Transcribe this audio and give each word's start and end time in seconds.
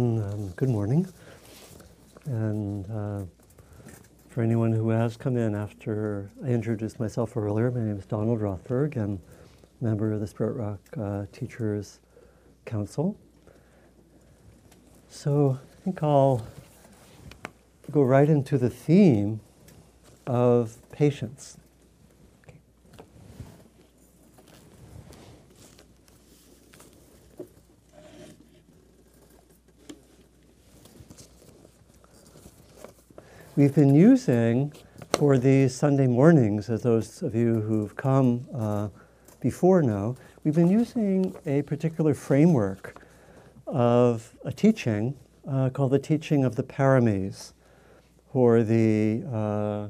Um, 0.00 0.48
good 0.56 0.70
morning. 0.70 1.06
And 2.24 2.84
uh, 2.90 3.26
for 4.28 4.42
anyone 4.42 4.72
who 4.72 4.88
has 4.88 5.16
come 5.16 5.36
in 5.36 5.54
after 5.54 6.32
I 6.44 6.48
introduced 6.48 6.98
myself 6.98 7.36
earlier, 7.36 7.70
my 7.70 7.78
name 7.78 7.96
is 7.96 8.04
Donald 8.04 8.40
Rothberg. 8.40 8.96
I'm 8.96 9.20
a 9.80 9.84
member 9.84 10.12
of 10.12 10.18
the 10.18 10.26
Spirit 10.26 10.54
Rock 10.54 10.80
uh, 11.00 11.26
Teachers 11.30 12.00
Council. 12.64 13.16
So 15.10 15.60
I 15.62 15.84
think 15.84 16.02
I'll 16.02 16.44
go 17.92 18.02
right 18.02 18.28
into 18.28 18.58
the 18.58 18.70
theme 18.70 19.38
of 20.26 20.76
patience. 20.90 21.56
We've 33.56 33.72
been 33.72 33.94
using 33.94 34.72
for 35.12 35.38
these 35.38 35.72
Sunday 35.72 36.08
mornings, 36.08 36.68
as 36.68 36.82
those 36.82 37.22
of 37.22 37.36
you 37.36 37.60
who've 37.60 37.94
come 37.94 38.48
uh, 38.52 38.88
before 39.38 39.80
know, 39.80 40.16
we've 40.42 40.56
been 40.56 40.68
using 40.68 41.36
a 41.46 41.62
particular 41.62 42.14
framework 42.14 43.00
of 43.68 44.34
a 44.44 44.50
teaching 44.50 45.14
uh, 45.48 45.70
called 45.70 45.92
the 45.92 46.00
teaching 46.00 46.44
of 46.44 46.56
the 46.56 46.64
paramis, 46.64 47.52
or 48.32 48.64
the 48.64 49.22
uh, 49.32 49.88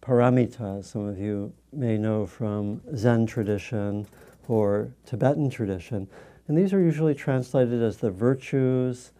paramitas, 0.00 0.86
some 0.86 1.06
of 1.06 1.18
you 1.18 1.52
may 1.70 1.98
know 1.98 2.24
from 2.24 2.80
Zen 2.96 3.26
tradition 3.26 4.06
or 4.48 4.88
Tibetan 5.04 5.50
tradition. 5.50 6.08
And 6.48 6.56
these 6.56 6.72
are 6.72 6.80
usually 6.80 7.14
translated 7.14 7.82
as 7.82 7.98
the 7.98 8.10
virtues 8.10 9.10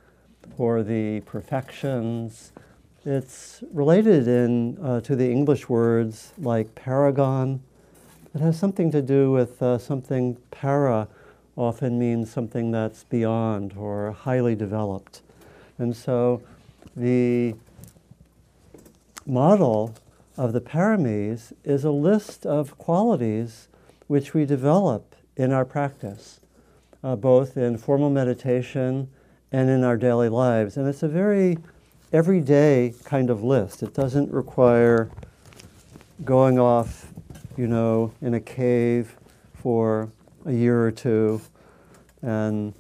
or 0.57 0.83
the 0.83 1.21
perfections 1.27 2.53
it's 3.05 3.65
related 3.73 4.29
in, 4.29 4.79
uh, 4.79 5.01
to 5.01 5.17
the 5.17 5.31
English 5.31 5.69
words 5.69 6.33
like 6.39 6.75
paragon. 6.75 7.61
It 8.35 8.41
has 8.41 8.59
something 8.59 8.91
to 8.93 9.03
do 9.03 9.33
with 9.33 9.61
uh, 9.63 9.79
something 9.79 10.37
para 10.51 11.09
often 11.57 11.99
means 11.99 12.31
something 12.31 12.71
that's 12.71 13.05
beyond 13.05 13.75
or 13.77 14.13
highly 14.13 14.55
developed. 14.55 15.21
And 15.79 15.97
so 15.97 16.43
the 16.97 17.55
model 19.27 19.95
of 20.37 20.53
the 20.53 20.61
paramis 20.61 21.53
is 21.65 21.85
a 21.85 21.91
list 21.91 22.47
of 22.47 22.79
qualities 22.79 23.69
which 24.07 24.33
we 24.33 24.45
develop 24.47 25.15
in 25.37 25.53
our 25.53 25.65
practice, 25.65 26.41
uh, 27.03 27.17
both 27.17 27.57
in 27.57 27.77
formal 27.77 28.11
meditation 28.11 29.09
and 29.51 29.69
in 29.69 29.85
our 29.85 29.97
daily 29.97 30.29
lives. 30.29 30.77
And 30.77 30.89
it's 30.89 31.03
a 31.03 31.09
very 31.09 31.59
everyday 32.13 32.93
kind 33.05 33.31
of 33.31 33.43
list. 33.43 33.83
It 33.83 33.95
doesn't 33.95 34.31
require 34.31 35.11
going 36.25 36.59
off, 36.59 37.07
you 37.57 37.67
know, 37.67 38.13
in 38.21 38.35
a 38.35 38.41
cave 38.41 39.17
for 39.55 40.11
a 40.45 40.53
year 40.53 40.85
or 40.85 40.91
two 40.91 41.41
and 42.21 42.75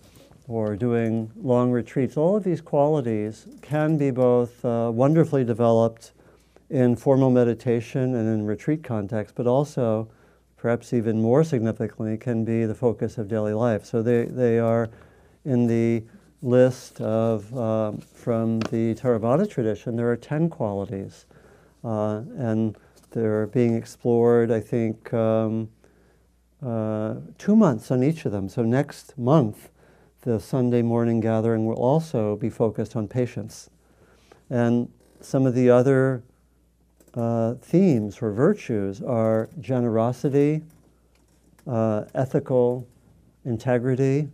or 0.48 0.76
doing 0.76 1.30
long 1.40 1.70
retreats. 1.70 2.16
All 2.16 2.36
of 2.36 2.44
these 2.44 2.60
qualities 2.60 3.46
can 3.62 3.96
be 3.96 4.10
both 4.10 4.62
uh, 4.64 4.90
wonderfully 4.92 5.44
developed 5.44 6.12
in 6.68 6.94
formal 6.96 7.30
meditation 7.30 8.14
and 8.14 8.28
in 8.28 8.44
retreat 8.44 8.82
context, 8.82 9.34
but 9.34 9.46
also, 9.46 10.08
perhaps 10.56 10.92
even 10.92 11.22
more 11.22 11.44
significantly, 11.44 12.16
can 12.18 12.44
be 12.44 12.66
the 12.66 12.74
focus 12.74 13.18
of 13.18 13.28
daily 13.28 13.54
life. 13.54 13.84
So 13.84 14.02
they, 14.02 14.24
they 14.24 14.58
are 14.58 14.90
in 15.44 15.66
the 15.66 16.02
list 16.42 17.00
of, 17.00 17.56
uh, 17.56 17.92
from 18.12 18.60
the 18.60 18.94
Theravada 18.94 19.48
tradition, 19.48 19.96
there 19.96 20.10
are 20.10 20.16
10 20.16 20.50
qualities. 20.50 21.26
Uh, 21.84 22.22
and 22.36 22.76
they're 23.10 23.46
being 23.46 23.74
explored, 23.74 24.50
I 24.50 24.60
think, 24.60 25.12
um, 25.14 25.68
uh, 26.64 27.16
two 27.38 27.56
months 27.56 27.90
on 27.90 28.02
each 28.02 28.24
of 28.24 28.32
them. 28.32 28.48
So 28.48 28.62
next 28.62 29.16
month, 29.18 29.70
the 30.22 30.38
Sunday 30.38 30.82
morning 30.82 31.20
gathering 31.20 31.66
will 31.66 31.76
also 31.76 32.36
be 32.36 32.48
focused 32.48 32.94
on 32.94 33.08
patience. 33.08 33.70
And 34.50 34.88
some 35.20 35.46
of 35.46 35.54
the 35.54 35.70
other 35.70 36.22
uh, 37.14 37.54
themes 37.54 38.18
or 38.22 38.32
virtues 38.32 39.02
are 39.02 39.48
generosity, 39.60 40.62
uh, 41.66 42.04
ethical 42.14 42.86
integrity, 43.44 44.28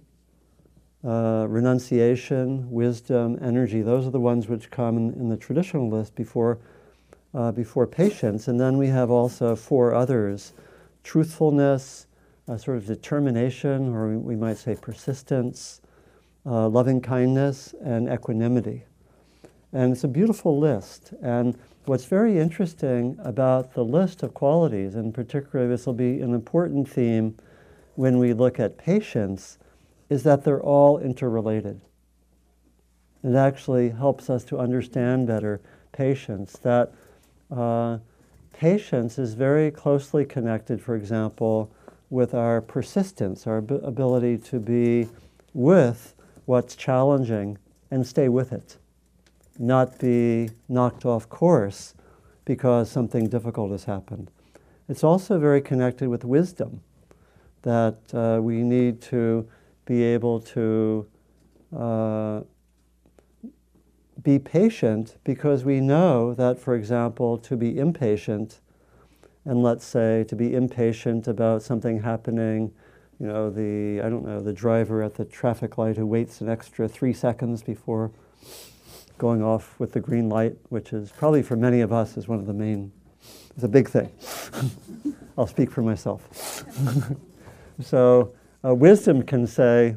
uh, 1.04 1.46
renunciation, 1.48 2.70
wisdom, 2.70 3.38
energy. 3.40 3.82
Those 3.82 4.06
are 4.06 4.10
the 4.10 4.20
ones 4.20 4.48
which 4.48 4.70
come 4.70 4.96
in, 4.96 5.12
in 5.14 5.28
the 5.28 5.36
traditional 5.36 5.88
list 5.88 6.14
before, 6.14 6.58
uh, 7.34 7.52
before 7.52 7.86
patience. 7.86 8.48
And 8.48 8.58
then 8.58 8.78
we 8.78 8.88
have 8.88 9.10
also 9.10 9.54
four 9.54 9.94
others 9.94 10.52
truthfulness, 11.04 12.06
sort 12.56 12.76
of 12.76 12.86
determination, 12.86 13.94
or 13.94 14.18
we 14.18 14.36
might 14.36 14.58
say 14.58 14.74
persistence, 14.74 15.80
uh, 16.44 16.68
loving 16.68 17.00
kindness, 17.00 17.74
and 17.82 18.08
equanimity. 18.08 18.84
And 19.72 19.92
it's 19.92 20.04
a 20.04 20.08
beautiful 20.08 20.58
list. 20.58 21.12
And 21.22 21.58
what's 21.84 22.06
very 22.06 22.38
interesting 22.38 23.18
about 23.22 23.74
the 23.74 23.84
list 23.84 24.22
of 24.22 24.34
qualities, 24.34 24.94
and 24.94 25.14
particularly 25.14 25.70
this 25.70 25.86
will 25.86 25.94
be 25.94 26.20
an 26.20 26.34
important 26.34 26.88
theme 26.88 27.36
when 27.94 28.18
we 28.18 28.32
look 28.32 28.58
at 28.58 28.78
patience 28.78 29.58
is 30.08 30.22
that 30.22 30.44
they're 30.44 30.62
all 30.62 30.98
interrelated. 30.98 31.80
It 33.22 33.34
actually 33.34 33.90
helps 33.90 34.30
us 34.30 34.44
to 34.44 34.58
understand 34.58 35.26
better 35.26 35.60
patience, 35.92 36.52
that 36.62 36.92
uh, 37.50 37.98
patience 38.52 39.18
is 39.18 39.34
very 39.34 39.70
closely 39.70 40.24
connected, 40.24 40.80
for 40.80 40.94
example, 40.94 41.70
with 42.10 42.34
our 42.34 42.60
persistence, 42.60 43.46
our 43.46 43.58
ab- 43.58 43.80
ability 43.82 44.38
to 44.38 44.60
be 44.60 45.08
with 45.52 46.14
what's 46.46 46.74
challenging 46.76 47.58
and 47.90 48.06
stay 48.06 48.28
with 48.28 48.52
it, 48.52 48.76
not 49.58 49.98
be 49.98 50.50
knocked 50.68 51.04
off 51.04 51.28
course 51.28 51.94
because 52.44 52.90
something 52.90 53.28
difficult 53.28 53.70
has 53.70 53.84
happened. 53.84 54.30
It's 54.88 55.04
also 55.04 55.38
very 55.38 55.60
connected 55.60 56.08
with 56.08 56.24
wisdom, 56.24 56.80
that 57.62 57.98
uh, 58.14 58.40
we 58.40 58.62
need 58.62 59.02
to 59.02 59.46
be 59.88 60.02
able 60.02 60.38
to 60.38 61.06
uh, 61.74 62.42
be 64.22 64.38
patient 64.38 65.16
because 65.24 65.64
we 65.64 65.80
know 65.80 66.34
that, 66.34 66.58
for 66.58 66.74
example, 66.74 67.38
to 67.38 67.56
be 67.56 67.78
impatient, 67.78 68.60
and 69.46 69.62
let's 69.62 69.86
say 69.86 70.24
to 70.24 70.36
be 70.36 70.54
impatient 70.54 71.26
about 71.26 71.62
something 71.62 72.02
happening, 72.02 72.70
you 73.18 73.26
know, 73.26 73.48
the, 73.48 74.02
I 74.04 74.10
don't 74.10 74.26
know, 74.26 74.42
the 74.42 74.52
driver 74.52 75.02
at 75.02 75.14
the 75.14 75.24
traffic 75.24 75.78
light 75.78 75.96
who 75.96 76.04
waits 76.04 76.42
an 76.42 76.50
extra 76.50 76.86
three 76.86 77.14
seconds 77.14 77.62
before 77.62 78.10
going 79.16 79.42
off 79.42 79.74
with 79.80 79.92
the 79.92 80.00
green 80.00 80.28
light, 80.28 80.54
which 80.68 80.92
is 80.92 81.10
probably 81.12 81.42
for 81.42 81.56
many 81.56 81.80
of 81.80 81.94
us 81.94 82.18
is 82.18 82.28
one 82.28 82.38
of 82.38 82.46
the 82.46 82.52
main, 82.52 82.92
it's 83.54 83.64
a 83.64 83.68
big 83.68 83.88
thing. 83.88 84.10
I'll 85.38 85.46
speak 85.46 85.70
for 85.70 85.80
myself. 85.80 86.62
so 87.80 88.34
uh, 88.64 88.74
wisdom 88.74 89.22
can 89.22 89.46
say, 89.46 89.96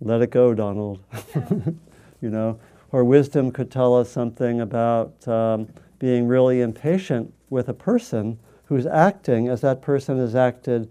let 0.00 0.22
it 0.22 0.30
go, 0.30 0.54
Donald. 0.54 1.02
you 2.20 2.30
know, 2.30 2.58
or 2.92 3.04
wisdom 3.04 3.50
could 3.50 3.70
tell 3.70 3.96
us 3.96 4.10
something 4.10 4.60
about 4.60 5.26
um, 5.26 5.68
being 5.98 6.26
really 6.26 6.60
impatient 6.60 7.32
with 7.50 7.68
a 7.68 7.74
person 7.74 8.38
who's 8.64 8.86
acting 8.86 9.48
as 9.48 9.60
that 9.60 9.82
person 9.82 10.18
has 10.18 10.34
acted 10.34 10.90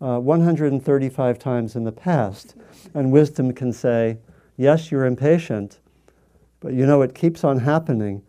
uh, 0.00 0.18
135 0.18 1.38
times 1.38 1.76
in 1.76 1.84
the 1.84 1.92
past. 1.92 2.54
And 2.94 3.12
wisdom 3.12 3.52
can 3.52 3.72
say, 3.72 4.18
yes, 4.56 4.90
you're 4.90 5.06
impatient, 5.06 5.78
but 6.60 6.72
you 6.72 6.86
know, 6.86 7.02
it 7.02 7.14
keeps 7.14 7.44
on 7.44 7.60
happening. 7.60 8.22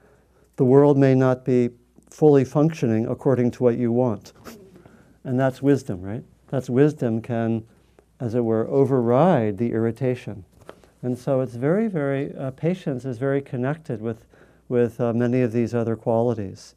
The 0.57 0.65
world 0.65 0.97
may 0.97 1.15
not 1.15 1.45
be 1.45 1.69
fully 2.09 2.45
functioning 2.45 3.07
according 3.07 3.51
to 3.51 3.63
what 3.63 3.77
you 3.77 3.91
want. 3.91 4.33
and 5.23 5.39
that's 5.39 5.61
wisdom, 5.61 6.01
right? 6.01 6.23
That's 6.49 6.69
wisdom 6.69 7.21
can 7.21 7.65
as 8.23 8.35
it 8.35 8.39
were, 8.39 8.65
override 8.69 9.57
the 9.57 9.73
irritation. 9.73 10.45
And 11.01 11.17
so 11.17 11.41
it's 11.41 11.55
very, 11.55 11.89
very, 11.89 12.33
uh, 12.37 12.51
patience 12.51 13.03
is 13.03 13.17
very 13.17 13.41
connected 13.41 14.01
with, 14.01 14.25
with 14.69 15.01
uh, 15.01 15.11
many 15.11 15.41
of 15.41 15.51
these 15.51 15.75
other 15.75 15.97
qualities. 15.97 16.75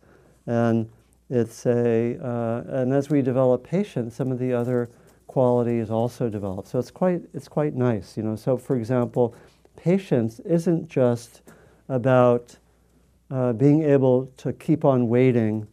And 0.48 0.90
it's 1.30 1.64
a, 1.64 2.18
uh, 2.20 2.64
and 2.66 2.92
as 2.92 3.10
we 3.10 3.22
develop 3.22 3.62
patience, 3.62 4.16
some 4.16 4.32
of 4.32 4.40
the 4.40 4.52
other 4.52 4.90
qualities 5.28 5.88
also 5.88 6.28
develop. 6.28 6.66
So 6.66 6.80
it's 6.80 6.90
quite, 6.90 7.22
it's 7.32 7.46
quite 7.46 7.74
nice, 7.76 8.16
you 8.16 8.24
know. 8.24 8.34
So 8.34 8.56
for 8.56 8.74
example, 8.74 9.32
patience 9.76 10.40
isn't 10.40 10.88
just 10.88 11.42
about 11.88 12.56
uh, 13.30 13.52
being 13.52 13.84
able 13.84 14.26
to 14.38 14.52
keep 14.52 14.84
on 14.84 15.06
waiting 15.08 15.68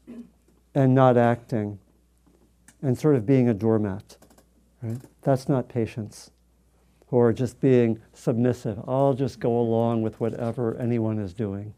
and 0.76 0.94
not 0.94 1.18
acting 1.18 1.80
and 2.84 2.96
sort 2.96 3.16
of 3.16 3.26
being 3.26 3.50
a 3.50 3.56
doormat, 3.56 4.18
right? 4.84 5.00
That's 5.24 5.48
not 5.50 5.70
patience. 5.70 6.32
or 7.14 7.32
just 7.32 7.60
being 7.60 8.00
submissive. 8.14 8.80
I'll 8.88 9.14
just 9.14 9.40
go 9.40 9.60
along 9.60 10.02
with 10.02 10.20
whatever 10.20 10.76
anyone 10.80 11.20
is 11.20 11.32
doing, 11.32 11.72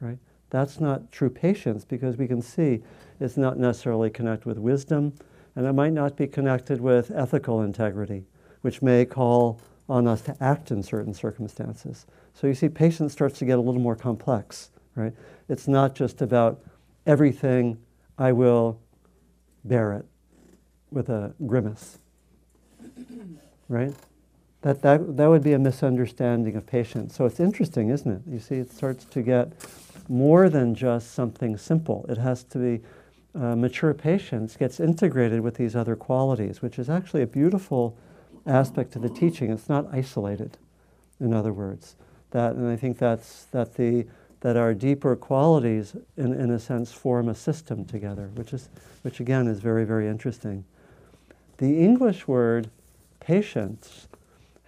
right? 0.00 0.18
That's 0.50 0.80
not 0.80 1.12
true 1.12 1.30
patience 1.30 1.84
because 1.84 2.16
we 2.16 2.26
can 2.26 2.42
see 2.42 2.82
it's 3.20 3.36
not 3.36 3.58
necessarily 3.58 4.10
connected 4.10 4.44
with 4.44 4.58
wisdom 4.58 5.12
and 5.54 5.66
it 5.66 5.72
might 5.72 5.92
not 5.92 6.16
be 6.16 6.26
connected 6.26 6.80
with 6.80 7.12
ethical 7.14 7.62
integrity, 7.62 8.24
which 8.62 8.82
may 8.82 9.04
call 9.04 9.60
on 9.88 10.08
us 10.08 10.20
to 10.22 10.36
act 10.42 10.72
in 10.72 10.82
certain 10.82 11.14
circumstances. 11.14 12.06
So 12.34 12.48
you 12.48 12.54
see, 12.54 12.68
patience 12.68 13.12
starts 13.12 13.38
to 13.38 13.44
get 13.44 13.58
a 13.58 13.62
little 13.62 13.80
more 13.80 13.94
complex, 13.94 14.72
right? 14.96 15.12
It's 15.48 15.68
not 15.68 15.94
just 15.94 16.22
about 16.22 16.60
everything 17.06 17.78
I 18.18 18.32
will 18.32 18.80
bear 19.62 19.92
it 19.92 20.06
with 20.90 21.08
a 21.08 21.34
grimace, 21.46 21.98
right? 23.68 23.94
That, 24.62 24.82
that, 24.82 25.16
that 25.16 25.26
would 25.26 25.42
be 25.42 25.54
a 25.54 25.58
misunderstanding 25.58 26.56
of 26.56 26.66
patience. 26.66 27.16
So 27.16 27.26
it's 27.26 27.40
interesting, 27.40 27.90
isn't 27.90 28.10
it? 28.10 28.22
You 28.30 28.38
see, 28.38 28.56
it 28.56 28.70
starts 28.70 29.04
to 29.06 29.22
get 29.22 29.52
more 30.08 30.48
than 30.48 30.74
just 30.74 31.12
something 31.14 31.56
simple. 31.56 32.06
It 32.08 32.18
has 32.18 32.44
to 32.44 32.58
be 32.58 32.84
uh, 33.34 33.56
mature 33.56 33.94
patience 33.94 34.56
gets 34.56 34.78
integrated 34.78 35.40
with 35.40 35.54
these 35.54 35.74
other 35.74 35.96
qualities, 35.96 36.60
which 36.60 36.78
is 36.78 36.90
actually 36.90 37.22
a 37.22 37.26
beautiful 37.26 37.96
aspect 38.46 38.94
of 38.94 39.02
the 39.02 39.08
teaching. 39.08 39.50
It's 39.50 39.68
not 39.68 39.86
isolated, 39.92 40.58
in 41.18 41.32
other 41.32 41.52
words. 41.52 41.96
That, 42.30 42.54
and 42.54 42.68
I 42.68 42.76
think 42.76 42.98
that's 42.98 43.44
that 43.46 43.74
the 43.74 44.06
that 44.40 44.56
our 44.56 44.74
deeper 44.74 45.14
qualities, 45.14 45.94
in, 46.16 46.32
in 46.32 46.50
a 46.50 46.58
sense, 46.58 46.90
form 46.90 47.28
a 47.28 47.34
system 47.34 47.84
together, 47.84 48.28
which 48.34 48.52
is 48.52 48.68
which 49.02 49.20
again 49.20 49.46
is 49.46 49.60
very 49.60 49.84
very 49.84 50.08
interesting. 50.08 50.64
The 51.58 51.78
English 51.78 52.26
word 52.26 52.70
patience 53.22 54.08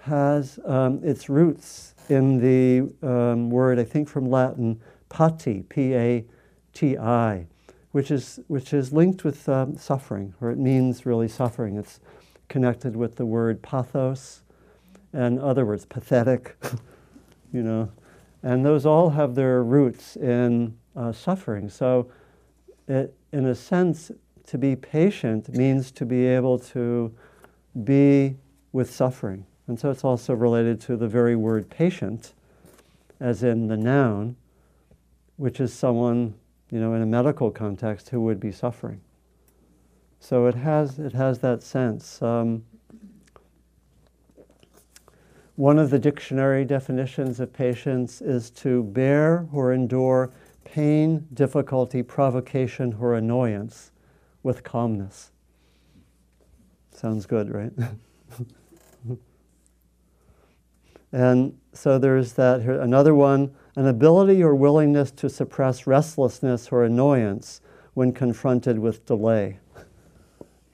has 0.02 0.60
um, 0.64 1.00
its 1.02 1.28
roots 1.28 1.94
in 2.08 2.38
the 2.38 2.92
um, 3.06 3.50
word 3.50 3.78
I 3.78 3.84
think 3.84 4.08
from 4.08 4.30
Latin 4.30 4.80
pati, 5.08 5.62
p-a-t-i, 5.62 7.46
which 7.92 8.10
is 8.10 8.40
which 8.46 8.72
is 8.72 8.92
linked 8.92 9.24
with 9.24 9.48
um, 9.48 9.76
suffering, 9.76 10.34
or 10.40 10.50
it 10.50 10.58
means 10.58 11.04
really 11.04 11.28
suffering. 11.28 11.76
It's 11.76 12.00
connected 12.48 12.94
with 12.94 13.16
the 13.16 13.26
word 13.26 13.62
pathos 13.62 14.42
and 15.12 15.38
other 15.40 15.64
words, 15.64 15.84
pathetic, 15.86 16.56
you 17.52 17.62
know. 17.62 17.90
And 18.42 18.64
those 18.64 18.84
all 18.84 19.10
have 19.10 19.34
their 19.34 19.62
roots 19.62 20.16
in 20.16 20.76
uh, 20.94 21.12
suffering. 21.12 21.70
So, 21.70 22.10
it, 22.88 23.14
in 23.32 23.46
a 23.46 23.54
sense, 23.54 24.10
to 24.46 24.58
be 24.58 24.76
patient 24.76 25.48
means 25.48 25.90
to 25.92 26.04
be 26.04 26.26
able 26.26 26.58
to 26.58 27.14
be 27.84 28.36
with 28.75 28.93
suffering. 28.93 29.47
And 29.69 29.79
so 29.79 29.88
it's 29.91 30.05
also 30.05 30.35
related 30.35 30.81
to 30.82 30.97
the 30.97 31.06
very 31.06 31.37
word 31.37 31.71
patient, 31.71 32.35
as 33.21 33.44
in 33.44 33.69
the 33.69 33.76
noun, 33.76 34.35
which 35.37 35.61
is 35.61 35.73
someone, 35.73 36.35
you 36.71 36.81
know, 36.81 36.93
in 36.93 37.00
a 37.00 37.06
medical 37.06 37.53
context 37.53 38.09
who 38.09 38.21
would 38.23 38.41
be 38.41 38.50
suffering. 38.50 39.00
So 40.19 40.47
it 40.47 40.56
has, 40.56 40.99
it 40.99 41.12
has 41.12 41.38
that 41.38 41.62
sense. 41.62 42.21
Um, 42.21 42.65
one 45.55 45.79
of 45.79 45.91
the 45.91 45.99
dictionary 46.00 46.65
definitions 46.65 47.38
of 47.38 47.53
patience 47.53 48.21
is 48.21 48.50
to 48.50 48.82
bear 48.82 49.47
or 49.53 49.73
endure 49.73 50.32
pain, 50.65 51.29
difficulty, 51.32 52.03
provocation, 52.03 52.97
or 52.99 53.15
annoyance 53.15 53.93
with 54.43 54.65
calmness. 54.65 55.31
Sounds 56.93 57.25
good, 57.25 57.55
right? 57.55 57.73
and 61.14 61.56
so 61.72 61.99
there's 61.99 62.32
that. 62.34 62.61
Another 62.61 63.14
one 63.14 63.55
an 63.76 63.87
ability 63.87 64.43
or 64.43 64.55
willingness 64.55 65.11
to 65.11 65.28
suppress 65.28 65.87
restlessness 65.87 66.69
or 66.70 66.84
annoyance 66.84 67.61
when 67.94 68.12
confronted 68.12 68.78
with 68.78 69.05
delay. 69.06 69.58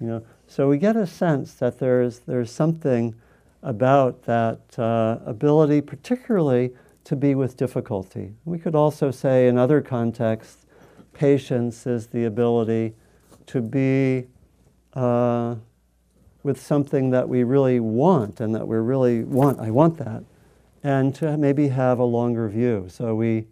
You 0.01 0.07
know, 0.07 0.25
so 0.47 0.69
we 0.69 0.79
get 0.79 0.97
a 0.97 1.07
sense 1.07 1.55
that 1.55 1.79
there's, 1.79 2.21
there's 2.21 2.51
something 2.51 3.15
about 3.63 4.23
that 4.25 4.79
uh, 4.79 5.19
ability, 5.25 5.81
particularly 5.81 6.73
to 7.05 7.17
be 7.17 7.35
with 7.35 7.57
difficulty. 7.57 8.35
We 8.45 8.59
could 8.59 8.75
also 8.75 9.11
say, 9.11 9.49
in 9.49 9.59
other 9.59 9.81
contexts, 9.81 10.67
patience 11.13 11.87
is 11.87 12.07
the 12.09 12.25
ability 12.25 12.95
to 13.47 13.61
be 13.61 14.27
uh, 14.95 15.57
with 16.43 16.61
something 16.61 17.11
that 17.11 17.29
we 17.29 17.45
really 17.45 17.81
want 17.81 18.41
and 18.41 18.55
that 18.55 18.67
we 18.67 18.77
really 18.77 19.25
want. 19.25 19.61
I 19.61 19.71
want 19.71 19.99
that. 19.99 20.25
And 20.83 21.15
to 21.17 21.37
maybe 21.37 21.69
have 21.69 21.99
a 21.99 22.05
longer 22.05 22.49
view. 22.49 22.87
So 22.89 23.15
we 23.15 23.47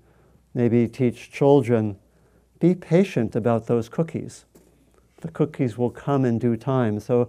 maybe 0.55 0.89
teach 0.89 1.31
children 1.31 1.97
be 2.59 2.75
patient 2.75 3.37
about 3.37 3.67
those 3.67 3.89
cookies 3.89 4.45
the 5.21 5.29
cookies 5.29 5.77
will 5.77 5.91
come 5.91 6.25
in 6.25 6.39
due 6.39 6.57
time. 6.57 7.01
So, 7.01 7.29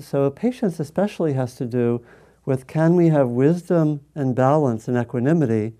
so 0.00 0.30
patience 0.30 0.80
especially 0.80 1.32
has 1.34 1.54
to 1.56 1.66
do 1.66 2.04
with 2.44 2.66
can 2.66 2.96
we 2.96 3.08
have 3.08 3.28
wisdom 3.28 4.00
and 4.14 4.34
balance 4.34 4.88
and 4.88 4.96
equanimity, 4.96 5.74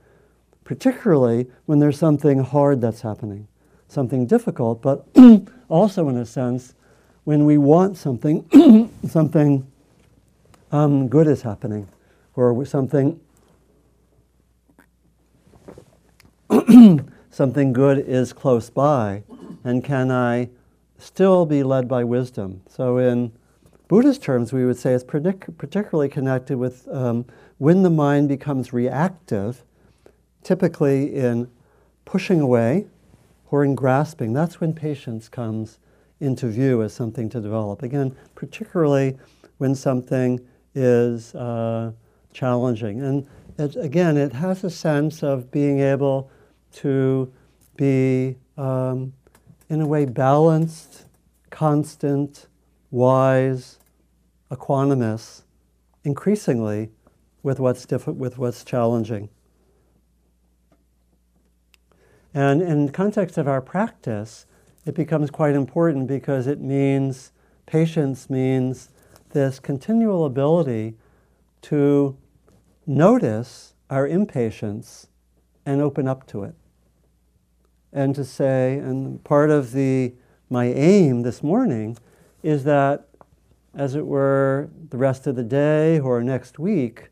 particularly 0.64 1.48
when 1.66 1.78
there's 1.78 1.98
something 1.98 2.40
hard 2.40 2.80
that's 2.80 3.00
happening, 3.00 3.48
something 3.88 4.26
difficult, 4.26 4.82
but 4.82 5.06
also 5.68 6.08
in 6.08 6.16
a 6.16 6.26
sense 6.26 6.74
when 7.24 7.44
we 7.44 7.58
want 7.58 7.96
something, 7.96 8.90
something 9.08 9.66
um, 10.70 11.08
good 11.08 11.26
is 11.26 11.42
happening, 11.42 11.88
or 12.36 12.64
something 12.64 13.18
something 17.30 17.72
good 17.72 17.98
is 17.98 18.32
close 18.32 18.70
by, 18.70 19.22
and 19.62 19.84
can 19.84 20.10
I 20.10 20.50
still 20.98 21.46
be 21.46 21.62
led 21.62 21.88
by 21.88 22.04
wisdom. 22.04 22.62
So, 22.68 22.98
in 22.98 23.32
Buddhist 23.88 24.22
terms, 24.22 24.52
we 24.52 24.64
would 24.64 24.76
say 24.76 24.92
it's 24.92 25.04
partic- 25.04 25.56
particularly 25.58 26.08
connected 26.08 26.58
with 26.58 26.86
um, 26.88 27.24
when 27.58 27.82
the 27.82 27.90
mind 27.90 28.28
becomes 28.28 28.72
reactive, 28.72 29.64
typically 30.42 31.14
in 31.14 31.50
pushing 32.04 32.40
away 32.40 32.86
or 33.50 33.64
in 33.64 33.74
grasping. 33.74 34.32
That's 34.32 34.60
when 34.60 34.72
patience 34.72 35.28
comes 35.28 35.78
into 36.20 36.48
view 36.48 36.82
as 36.82 36.92
something 36.92 37.28
to 37.30 37.40
develop. 37.40 37.82
Again, 37.82 38.14
particularly 38.34 39.18
when 39.58 39.74
something 39.74 40.40
is 40.74 41.34
uh, 41.34 41.92
challenging. 42.32 43.02
And 43.02 43.26
it, 43.58 43.76
again, 43.76 44.16
it 44.16 44.32
has 44.32 44.62
a 44.64 44.70
sense 44.70 45.22
of 45.22 45.50
being 45.50 45.80
able 45.80 46.30
to 46.76 47.32
be 47.76 48.36
um, 48.56 49.12
in 49.70 49.80
a 49.80 49.86
way, 49.86 50.04
balanced, 50.04 51.06
constant, 51.50 52.46
wise, 52.90 53.78
equanimous, 54.50 55.42
increasingly 56.04 56.90
with 57.42 57.60
what's 57.60 57.86
different, 57.86 58.18
with 58.18 58.36
what's 58.36 58.64
challenging. 58.64 59.28
And 62.34 62.60
in 62.60 62.86
the 62.86 62.92
context 62.92 63.38
of 63.38 63.48
our 63.48 63.60
practice, 63.60 64.46
it 64.84 64.94
becomes 64.94 65.30
quite 65.30 65.54
important 65.54 66.06
because 66.06 66.46
it 66.46 66.60
means 66.60 67.32
patience 67.66 68.28
means 68.28 68.90
this 69.30 69.60
continual 69.60 70.24
ability 70.24 70.96
to 71.62 72.16
notice 72.86 73.74
our 73.88 74.06
impatience 74.06 75.06
and 75.64 75.80
open 75.80 76.08
up 76.08 76.26
to 76.26 76.42
it 76.42 76.54
and 77.92 78.14
to 78.14 78.24
say, 78.24 78.78
and 78.78 79.22
part 79.24 79.50
of 79.50 79.72
the 79.72 80.14
my 80.48 80.66
aim 80.66 81.22
this 81.22 81.42
morning 81.42 81.96
is 82.42 82.64
that, 82.64 83.06
as 83.74 83.94
it 83.94 84.04
were, 84.04 84.68
the 84.90 84.96
rest 84.96 85.28
of 85.28 85.36
the 85.36 85.44
day 85.44 86.00
or 86.00 86.22
next 86.22 86.58
week, 86.58 87.10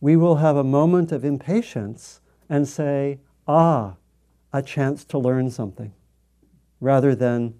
we 0.00 0.16
will 0.16 0.36
have 0.36 0.56
a 0.56 0.64
moment 0.64 1.12
of 1.12 1.24
impatience 1.24 2.20
and 2.48 2.66
say, 2.66 3.20
ah, 3.46 3.94
a 4.52 4.62
chance 4.62 5.04
to 5.04 5.18
learn 5.18 5.48
something, 5.48 5.92
rather 6.80 7.14
than 7.14 7.54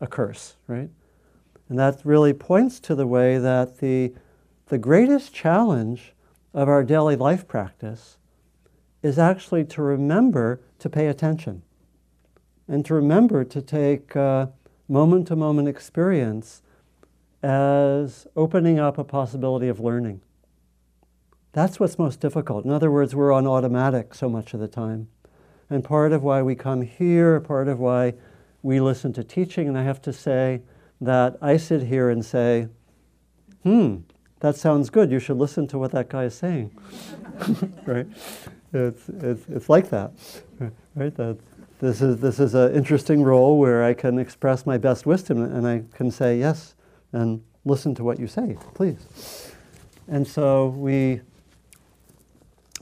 a 0.00 0.06
curse, 0.06 0.56
right? 0.68 0.90
And 1.68 1.78
that 1.78 2.00
really 2.04 2.32
points 2.32 2.78
to 2.80 2.94
the 2.94 3.06
way 3.06 3.38
that 3.38 3.78
the, 3.78 4.12
the 4.66 4.78
greatest 4.78 5.34
challenge 5.34 6.12
of 6.54 6.68
our 6.68 6.84
daily 6.84 7.16
life 7.16 7.48
practice 7.48 8.16
is 9.02 9.18
actually 9.18 9.64
to 9.64 9.82
remember 9.82 10.60
to 10.78 10.88
pay 10.88 11.06
attention 11.06 11.62
and 12.68 12.84
to 12.84 12.94
remember 12.94 13.44
to 13.44 13.60
take 13.62 14.14
moment 14.88 15.28
to 15.28 15.36
moment 15.36 15.68
experience 15.68 16.62
as 17.42 18.26
opening 18.36 18.78
up 18.78 18.98
a 18.98 19.04
possibility 19.04 19.68
of 19.68 19.80
learning. 19.80 20.20
That's 21.52 21.80
what's 21.80 21.98
most 21.98 22.20
difficult. 22.20 22.64
In 22.64 22.70
other 22.70 22.90
words, 22.90 23.14
we're 23.14 23.32
on 23.32 23.46
automatic 23.46 24.14
so 24.14 24.28
much 24.28 24.54
of 24.54 24.60
the 24.60 24.68
time. 24.68 25.08
And 25.68 25.82
part 25.82 26.12
of 26.12 26.22
why 26.22 26.42
we 26.42 26.54
come 26.54 26.82
here, 26.82 27.40
part 27.40 27.68
of 27.68 27.78
why 27.78 28.14
we 28.62 28.80
listen 28.80 29.12
to 29.14 29.24
teaching, 29.24 29.68
and 29.68 29.78
I 29.78 29.84
have 29.84 30.02
to 30.02 30.12
say 30.12 30.62
that 31.00 31.38
I 31.40 31.56
sit 31.56 31.84
here 31.84 32.10
and 32.10 32.24
say, 32.24 32.68
hmm, 33.62 33.98
that 34.40 34.56
sounds 34.56 34.90
good. 34.90 35.10
You 35.10 35.18
should 35.18 35.38
listen 35.38 35.66
to 35.68 35.78
what 35.78 35.92
that 35.92 36.08
guy 36.08 36.24
is 36.24 36.34
saying. 36.34 36.76
right? 37.86 38.06
It's, 38.72 39.08
it's, 39.08 39.48
it's 39.48 39.68
like 39.68 39.90
that. 39.90 40.12
Right? 40.96 41.14
That 41.14 41.38
this 41.78 42.02
is, 42.02 42.18
this 42.18 42.40
is 42.40 42.54
an 42.54 42.74
interesting 42.74 43.22
role 43.22 43.58
where 43.58 43.84
I 43.84 43.94
can 43.94 44.18
express 44.18 44.66
my 44.66 44.76
best 44.76 45.06
wisdom 45.06 45.40
and 45.40 45.66
I 45.66 45.84
can 45.94 46.10
say 46.10 46.36
yes 46.36 46.74
and 47.12 47.42
listen 47.64 47.94
to 47.94 48.04
what 48.04 48.18
you 48.18 48.26
say, 48.26 48.58
please. 48.74 49.54
And 50.08 50.26
so 50.26 50.66
we, 50.66 51.20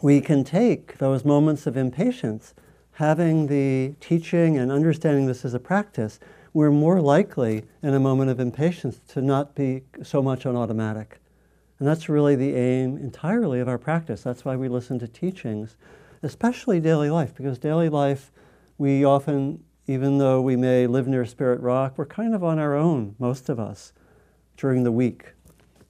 we 0.01 0.21
can 0.21 0.43
take 0.43 0.99
those 0.99 1.25
moments 1.25 1.67
of 1.67 1.77
impatience, 1.77 2.55
having 2.93 3.47
the 3.47 3.95
teaching 4.01 4.57
and 4.57 4.73
understanding 4.73 5.27
this 5.27 5.45
as 5.45 5.55
a 5.55 5.61
practice, 5.61 6.19
we're 6.53 6.71
more 6.71 7.01
likely 7.01 7.65
in 7.83 7.95
a 7.95 8.01
moment 8.01 8.31
of 8.31 8.41
impatience 8.41 8.99
to 9.09 9.21
not 9.21 9.55
be 9.55 9.83
so 10.03 10.23
much 10.23 10.47
on 10.47 10.57
automatic. 10.57 11.21
And 11.79 11.87
that's 11.87 12.09
really 12.09 12.35
the 12.35 12.55
aim 12.55 12.97
entirely 12.97 13.61
of 13.61 13.69
our 13.69 13.79
practice. 13.79 14.23
That's 14.23 14.45
why 14.45 14.57
we 14.57 14.69
listen 14.69 14.99
to 14.99 15.09
teachings, 15.09 15.77
especially 16.23 16.81
daily 16.81 17.11
life, 17.11 17.35
because 17.35 17.59
daily 17.59 17.89
life, 17.89 18.33
we 18.79 19.05
often, 19.05 19.63
even 19.87 20.19
though 20.19 20.41
we 20.41 20.57
may 20.57 20.87
live 20.87 21.07
near 21.07 21.25
Spirit 21.25 21.61
Rock, 21.61 21.95
we're 21.97 22.07
kind 22.07 22.35
of 22.35 22.43
on 22.43 22.59
our 22.59 22.75
own, 22.75 23.15
most 23.19 23.49
of 23.49 23.61
us, 23.61 23.93
during 24.57 24.83
the 24.83 24.93
week. 24.93 25.35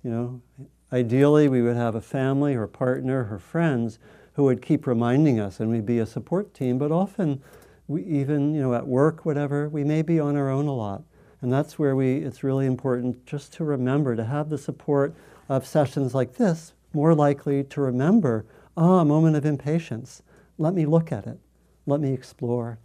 You 0.04 0.10
know, 0.10 0.42
ideally, 0.92 1.48
we 1.48 1.62
would 1.62 1.76
have 1.76 1.94
a 1.94 2.00
family 2.00 2.54
or 2.54 2.66
partner 2.66 3.26
or 3.30 3.38
friends 3.38 3.98
who 4.34 4.44
would 4.44 4.62
keep 4.62 4.86
reminding 4.86 5.40
us, 5.40 5.58
and 5.58 5.70
we'd 5.70 5.86
be 5.86 5.98
a 5.98 6.06
support 6.06 6.54
team. 6.54 6.78
But 6.78 6.92
often, 6.92 7.42
we 7.88 8.04
even 8.04 8.54
you 8.54 8.60
know 8.60 8.74
at 8.74 8.86
work, 8.86 9.24
whatever, 9.24 9.68
we 9.68 9.82
may 9.82 10.02
be 10.02 10.20
on 10.20 10.36
our 10.36 10.50
own 10.50 10.66
a 10.66 10.74
lot, 10.74 11.02
and 11.40 11.52
that's 11.52 11.78
where 11.78 11.96
we. 11.96 12.18
It's 12.18 12.44
really 12.44 12.66
important 12.66 13.26
just 13.26 13.52
to 13.54 13.64
remember 13.64 14.14
to 14.14 14.24
have 14.24 14.50
the 14.50 14.58
support 14.58 15.14
of 15.48 15.66
sessions 15.66 16.14
like 16.14 16.34
this, 16.34 16.72
more 16.92 17.14
likely 17.14 17.64
to 17.64 17.80
remember, 17.80 18.44
ah, 18.76 19.00
a 19.00 19.04
moment 19.04 19.36
of 19.36 19.44
impatience. 19.44 20.22
Let 20.58 20.74
me 20.74 20.86
look 20.86 21.12
at 21.12 21.26
it. 21.26 21.38
Let 21.86 22.00
me 22.00 22.12
explore. 22.12 22.78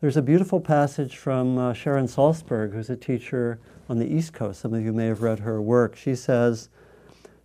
There's 0.00 0.16
a 0.16 0.22
beautiful 0.22 0.60
passage 0.60 1.16
from 1.16 1.58
uh, 1.58 1.74
Sharon 1.74 2.06
Salzberg, 2.06 2.72
who's 2.72 2.88
a 2.88 2.96
teacher 2.96 3.60
on 3.88 3.98
the 3.98 4.06
East 4.06 4.32
Coast. 4.32 4.60
Some 4.60 4.72
of 4.72 4.82
you 4.82 4.92
may 4.92 5.06
have 5.06 5.22
read 5.22 5.40
her 5.40 5.60
work. 5.60 5.94
She 5.94 6.14
says, 6.14 6.70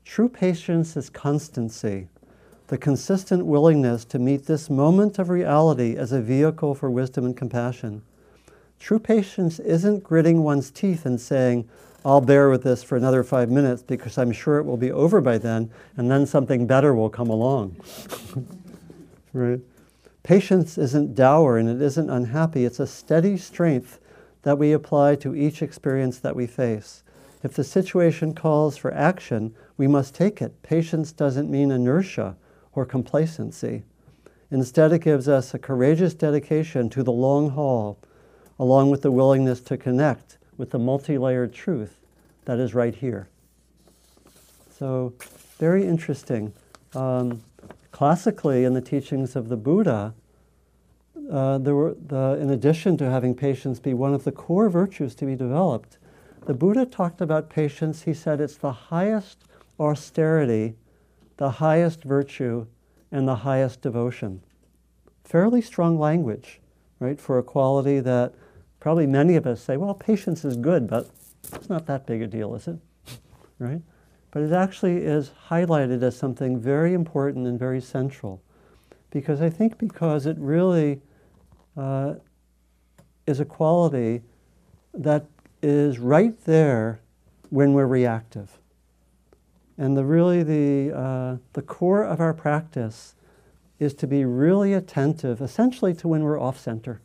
True 0.06 0.30
patience 0.30 0.96
is 0.96 1.10
constancy, 1.10 2.08
the 2.68 2.78
consistent 2.78 3.46
willingness 3.46 4.06
to 4.06 4.20
meet 4.20 4.46
this 4.46 4.70
moment 4.70 5.20
of 5.20 5.30
reality 5.30 5.98
as 5.98 6.12
a 6.12 6.22
vehicle 6.22 6.76
for 6.76 6.90
wisdom 6.90 7.26
and 7.26 7.36
compassion. 7.36 8.04
True 8.80 9.00
patience 9.00 9.60
isn't 9.60 10.04
gritting 10.04 10.44
one's 10.44 10.72
teeth 10.72 11.06
and 11.06 11.20
saying, 11.20 11.68
I'll 12.06 12.22
bear 12.22 12.52
with 12.52 12.62
this 12.62 12.84
for 12.84 12.96
another 12.96 13.24
five 13.24 13.50
minutes 13.50 13.82
because 13.82 14.20
I'm 14.20 14.32
sure 14.32 14.60
it 14.60 14.66
will 14.66 14.78
be 14.78 14.92
over 14.92 15.22
by 15.22 15.40
then, 15.40 15.72
and 15.98 16.10
then 16.12 16.28
something 16.28 16.68
better 16.68 16.94
will 16.94 17.10
come 17.10 17.32
along. 17.32 17.78
right? 19.34 19.60
Patience 20.22 20.78
isn't 20.78 21.16
dour 21.16 21.58
and 21.58 21.68
it 21.68 21.82
isn't 21.82 22.12
unhappy. 22.12 22.64
It's 22.64 22.80
a 22.80 22.86
steady 22.86 23.38
strength 23.38 24.00
that 24.44 24.60
we 24.60 24.72
apply 24.72 25.16
to 25.16 25.36
each 25.36 25.64
experience 25.64 26.20
that 26.20 26.36
we 26.36 26.46
face. 26.46 27.02
If 27.42 27.56
the 27.56 27.64
situation 27.64 28.36
calls 28.36 28.78
for 28.78 28.94
action, 28.94 29.56
we 29.76 29.88
must 29.88 30.14
take 30.14 30.44
it. 30.44 30.62
Patience 30.62 31.12
doesn't 31.12 31.50
mean 31.50 31.72
inertia 31.72 32.38
or 32.74 32.86
complacency. 32.86 33.82
Instead, 34.52 34.94
it 34.94 35.00
gives 35.00 35.28
us 35.28 35.56
a 35.56 35.60
courageous 35.60 36.14
dedication 36.14 36.88
to 36.92 37.02
the 37.02 37.12
long 37.12 37.50
haul, 37.50 37.98
along 38.60 38.92
with 38.92 39.02
the 39.02 39.12
willingness 39.12 39.60
to 39.62 39.76
connect 39.76 40.38
with 40.58 40.72
the 40.72 40.80
multi 40.80 41.18
layered 41.18 41.54
truth 41.54 42.00
that 42.46 42.60
is 42.60 42.74
right 42.74 42.96
here. 42.96 43.28
So, 44.78 45.14
very 45.58 45.86
interesting. 45.86 46.54
Um, 46.94 47.44
classically, 47.92 48.64
in 48.64 48.74
the 48.74 48.82
teachings 48.82 49.36
of 49.36 49.50
the 49.50 49.58
Buddha, 49.58 50.14
uh, 51.32 51.58
there 51.58 51.76
were 51.76 51.96
the, 51.96 52.38
in 52.40 52.50
addition 52.50 52.98
to 52.98 53.10
having 53.10 53.34
patience 53.34 53.80
be 53.80 53.94
one 53.94 54.14
of 54.14 54.24
the 54.24 54.32
core 54.32 54.70
virtues 54.70 55.16
to 55.16 55.26
be 55.26 55.36
developed, 55.36 55.98
the 56.46 56.54
Buddha 56.54 56.86
talked 56.86 57.22
about 57.22 57.50
patience. 57.50 58.04
He 58.04 58.14
said 58.14 58.40
it's 58.40 58.58
the 58.58 58.72
highest 58.72 59.46
austerity, 59.80 60.76
the 61.38 61.52
highest 61.52 62.04
virtue, 62.04 62.68
and 63.12 63.28
the 63.28 63.38
highest 63.38 63.82
devotion. 63.82 64.42
Fairly 65.24 65.62
strong 65.62 65.98
language, 65.98 66.60
right, 67.00 67.20
for 67.20 67.40
a 67.40 67.44
quality 67.44 68.00
that 68.02 68.34
probably 68.86 69.08
many 69.08 69.36
of 69.36 69.48
us 69.48 69.64
say, 69.64 69.78
well, 69.78 69.96
patience 69.96 70.46
is 70.46 70.56
good, 70.56 70.88
but 70.88 71.10
it's 71.54 71.70
not 71.70 71.88
that 71.88 72.06
big 72.06 72.22
a 72.22 72.28
deal, 72.28 72.54
is 72.54 72.68
it? 72.68 72.78
right? 73.58 73.82
But 74.30 74.44
it 74.44 74.52
actually 74.52 74.98
is 74.98 75.32
highlighted 75.50 76.04
as 76.04 76.16
something 76.16 76.60
very 76.60 76.94
important 76.94 77.48
and 77.48 77.58
very 77.58 77.82
central. 77.82 78.44
Because 79.10 79.42
I 79.42 79.50
think 79.50 79.80
because 79.80 80.28
it 80.28 80.38
really 80.38 81.02
uh, 81.76 82.14
is 83.26 83.40
a 83.40 83.46
quality 83.46 84.22
that 84.94 85.26
is 85.64 85.98
right 85.98 86.40
there 86.46 87.00
when 87.50 87.74
we're 87.74 87.88
reactive. 87.88 88.60
And 89.80 89.98
the 89.98 90.06
really 90.06 90.44
the, 90.44 90.96
uh, 90.96 91.38
the 91.54 91.64
core 91.64 92.04
of 92.04 92.20
our 92.20 92.36
practice 92.36 93.16
is 93.80 93.96
to 93.96 94.06
be 94.06 94.26
really 94.26 94.74
attentive, 94.74 95.42
essentially 95.42 95.96
to 95.96 96.08
when 96.08 96.22
we're 96.22 96.40
off 96.40 96.60
center 96.60 97.02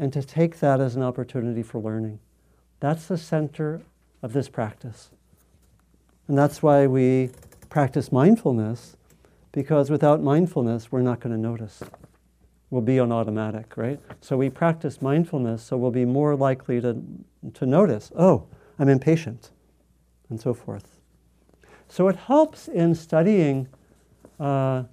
and 0.00 0.14
to 0.14 0.22
take 0.22 0.58
that 0.60 0.80
as 0.80 0.96
an 0.96 1.02
opportunity 1.02 1.62
for 1.62 1.78
learning. 1.78 2.18
That's 2.80 3.06
the 3.06 3.18
center 3.18 3.82
of 4.22 4.32
this 4.32 4.48
practice. 4.48 5.10
And 6.26 6.38
that's 6.38 6.62
why 6.62 6.86
we 6.86 7.30
practice 7.68 8.10
mindfulness, 8.10 8.96
because 9.52 9.90
without 9.90 10.22
mindfulness, 10.22 10.90
we're 10.90 11.02
not 11.02 11.20
going 11.20 11.36
to 11.36 11.40
notice. 11.40 11.82
We'll 12.70 12.80
be 12.80 12.98
on 12.98 13.12
automatic, 13.12 13.76
right? 13.76 14.00
So 14.22 14.38
we 14.38 14.48
practice 14.48 15.02
mindfulness 15.02 15.62
so 15.62 15.76
we'll 15.76 15.90
be 15.90 16.06
more 16.06 16.34
likely 16.34 16.80
to, 16.80 16.96
to 17.54 17.66
notice, 17.66 18.10
oh, 18.16 18.46
I'm 18.78 18.88
impatient, 18.88 19.50
and 20.30 20.40
so 20.40 20.54
forth. 20.54 20.96
So 21.88 22.08
it 22.08 22.16
helps 22.16 22.68
in 22.68 22.94
studying 22.94 23.68
uh, 24.38 24.84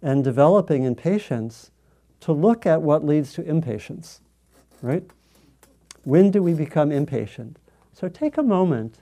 and 0.00 0.22
developing 0.22 0.84
impatience 0.84 1.72
to 2.20 2.32
look 2.32 2.66
at 2.66 2.82
what 2.82 3.04
leads 3.04 3.32
to 3.32 3.42
impatience 3.42 4.20
right? 4.82 5.04
When 6.04 6.30
do 6.30 6.42
we 6.42 6.54
become 6.54 6.90
impatient? 6.90 7.58
So 7.92 8.08
take 8.08 8.36
a 8.36 8.42
moment 8.42 9.00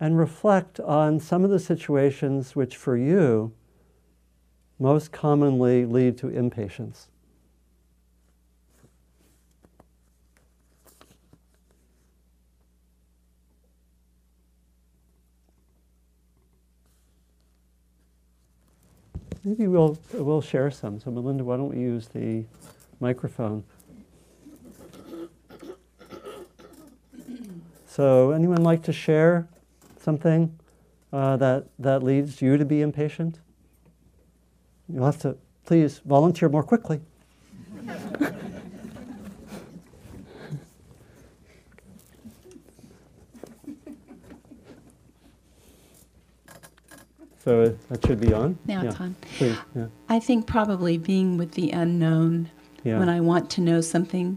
and 0.00 0.18
reflect 0.18 0.80
on 0.80 1.20
some 1.20 1.44
of 1.44 1.50
the 1.50 1.58
situations 1.58 2.54
which, 2.54 2.76
for 2.76 2.96
you, 2.96 3.52
most 4.78 5.12
commonly 5.12 5.86
lead 5.86 6.18
to 6.18 6.28
impatience. 6.28 7.08
Maybe 19.44 19.68
we'll, 19.68 19.96
we'll 20.12 20.42
share 20.42 20.72
some. 20.72 20.98
So, 20.98 21.12
Melinda, 21.12 21.44
why 21.44 21.56
don't 21.56 21.68
we 21.68 21.78
use 21.78 22.08
the 22.08 22.44
microphone? 22.98 23.62
So, 27.96 28.32
anyone 28.32 28.62
like 28.62 28.82
to 28.82 28.92
share 28.92 29.48
something 29.98 30.54
uh, 31.14 31.38
that, 31.38 31.64
that 31.78 32.02
leads 32.02 32.42
you 32.42 32.58
to 32.58 32.64
be 32.66 32.82
impatient? 32.82 33.40
You'll 34.86 35.06
have 35.06 35.18
to 35.20 35.38
please 35.64 36.00
volunteer 36.04 36.50
more 36.50 36.62
quickly. 36.62 37.00
so 47.42 47.74
that 47.88 48.06
should 48.06 48.20
be 48.20 48.34
on. 48.34 48.58
Now 48.66 48.82
yeah. 48.82 48.90
it's 48.90 49.00
on. 49.00 49.16
Please, 49.38 49.56
yeah. 49.74 49.86
I 50.10 50.20
think 50.20 50.46
probably 50.46 50.98
being 50.98 51.38
with 51.38 51.52
the 51.52 51.70
unknown 51.70 52.50
yeah. 52.84 52.98
when 52.98 53.08
I 53.08 53.20
want 53.20 53.48
to 53.52 53.62
know 53.62 53.80
something, 53.80 54.36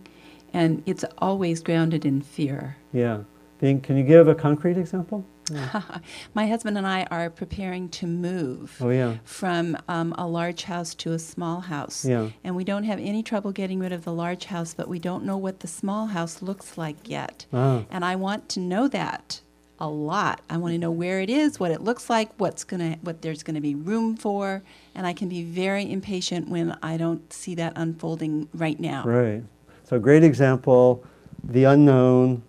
and 0.53 0.81
it's 0.85 1.03
always 1.17 1.61
grounded 1.61 2.05
in 2.05 2.21
fear. 2.21 2.77
Yeah. 2.93 3.23
Being, 3.59 3.81
can 3.81 3.97
you 3.97 4.03
give 4.03 4.27
a 4.27 4.35
concrete 4.35 4.77
example? 4.77 5.25
Yeah. 5.51 5.81
My 6.33 6.47
husband 6.47 6.77
and 6.77 6.87
I 6.87 7.03
are 7.11 7.29
preparing 7.29 7.89
to 7.89 8.07
move 8.07 8.77
oh, 8.79 8.89
yeah. 8.89 9.17
from 9.23 9.77
um, 9.87 10.13
a 10.17 10.25
large 10.27 10.63
house 10.63 10.95
to 10.95 11.11
a 11.11 11.19
small 11.19 11.59
house. 11.59 12.05
Yeah. 12.05 12.29
And 12.43 12.55
we 12.55 12.63
don't 12.63 12.83
have 12.83 12.99
any 12.99 13.21
trouble 13.21 13.51
getting 13.51 13.79
rid 13.79 13.91
of 13.91 14.05
the 14.05 14.13
large 14.13 14.45
house, 14.45 14.73
but 14.73 14.87
we 14.87 14.99
don't 14.99 15.25
know 15.25 15.37
what 15.37 15.59
the 15.59 15.67
small 15.67 16.07
house 16.07 16.41
looks 16.41 16.77
like 16.77 17.09
yet. 17.09 17.45
Ah. 17.51 17.83
And 17.91 18.05
I 18.05 18.15
want 18.15 18.47
to 18.49 18.59
know 18.59 18.87
that 18.87 19.41
a 19.79 19.87
lot. 19.87 20.41
I 20.49 20.57
want 20.57 20.73
to 20.73 20.77
know 20.77 20.91
where 20.91 21.19
it 21.21 21.29
is, 21.29 21.59
what 21.59 21.71
it 21.71 21.81
looks 21.81 22.09
like, 22.09 22.31
what's 22.37 22.63
gonna, 22.63 22.97
what 23.01 23.21
there's 23.21 23.43
going 23.43 23.55
to 23.55 23.61
be 23.61 23.75
room 23.75 24.17
for, 24.17 24.61
and 24.93 25.07
I 25.07 25.13
can 25.13 25.29
be 25.29 25.43
very 25.43 25.89
impatient 25.89 26.49
when 26.49 26.77
I 26.83 26.97
don't 26.97 27.31
see 27.31 27.55
that 27.55 27.73
unfolding 27.75 28.49
right 28.53 28.79
now. 28.79 29.05
Right. 29.05 29.43
So, 29.85 29.97
great 29.99 30.23
example: 30.23 31.05
the 31.43 31.63
unknown, 31.63 32.43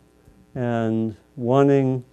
and 0.55 1.17
wanting 1.37 2.05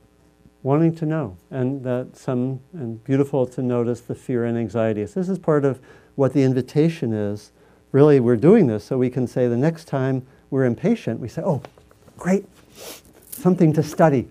wanting 0.64 0.94
to 0.94 1.06
know, 1.06 1.38
and 1.50 1.84
that 1.84 2.16
some 2.18 2.60
and 2.74 3.02
beautiful 3.04 3.46
to 3.46 3.62
notice 3.62 4.02
the 4.02 4.16
fear 4.16 4.44
and 4.44 4.58
anxiety. 4.58 5.06
So 5.06 5.20
this 5.20 5.30
is 5.30 5.40
part 5.40 5.64
of 5.64 5.80
what 6.16 6.34
the 6.34 6.44
invitation 6.44 7.14
is. 7.14 7.52
Really, 7.92 8.20
we're 8.20 8.36
doing 8.36 8.68
this 8.68 8.84
so 8.84 8.98
we 8.98 9.10
can 9.10 9.28
say 9.28 9.48
the 9.48 9.56
next 9.56 9.86
time 9.86 10.26
we're 10.50 10.66
impatient, 10.66 11.20
we 11.20 11.30
say, 11.30 11.42
"Oh, 11.46 11.62
great, 12.18 12.46
something 13.30 13.72
to 13.74 13.84
study, 13.84 14.28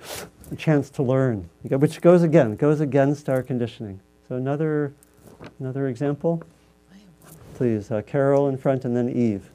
a 0.50 0.56
chance 0.56 0.90
to 0.90 1.02
learn," 1.02 1.48
which 1.62 2.00
goes 2.00 2.22
again 2.22 2.56
goes 2.56 2.80
against 2.80 3.28
our 3.28 3.42
conditioning. 3.42 4.00
So 4.28 4.36
another 4.36 4.92
another 5.58 5.88
example, 5.88 6.42
please, 7.54 7.90
uh, 7.90 8.02
Carol 8.02 8.48
in 8.48 8.56
front, 8.58 8.84
and 8.84 8.96
then 8.96 9.08
Eve. 9.08 9.50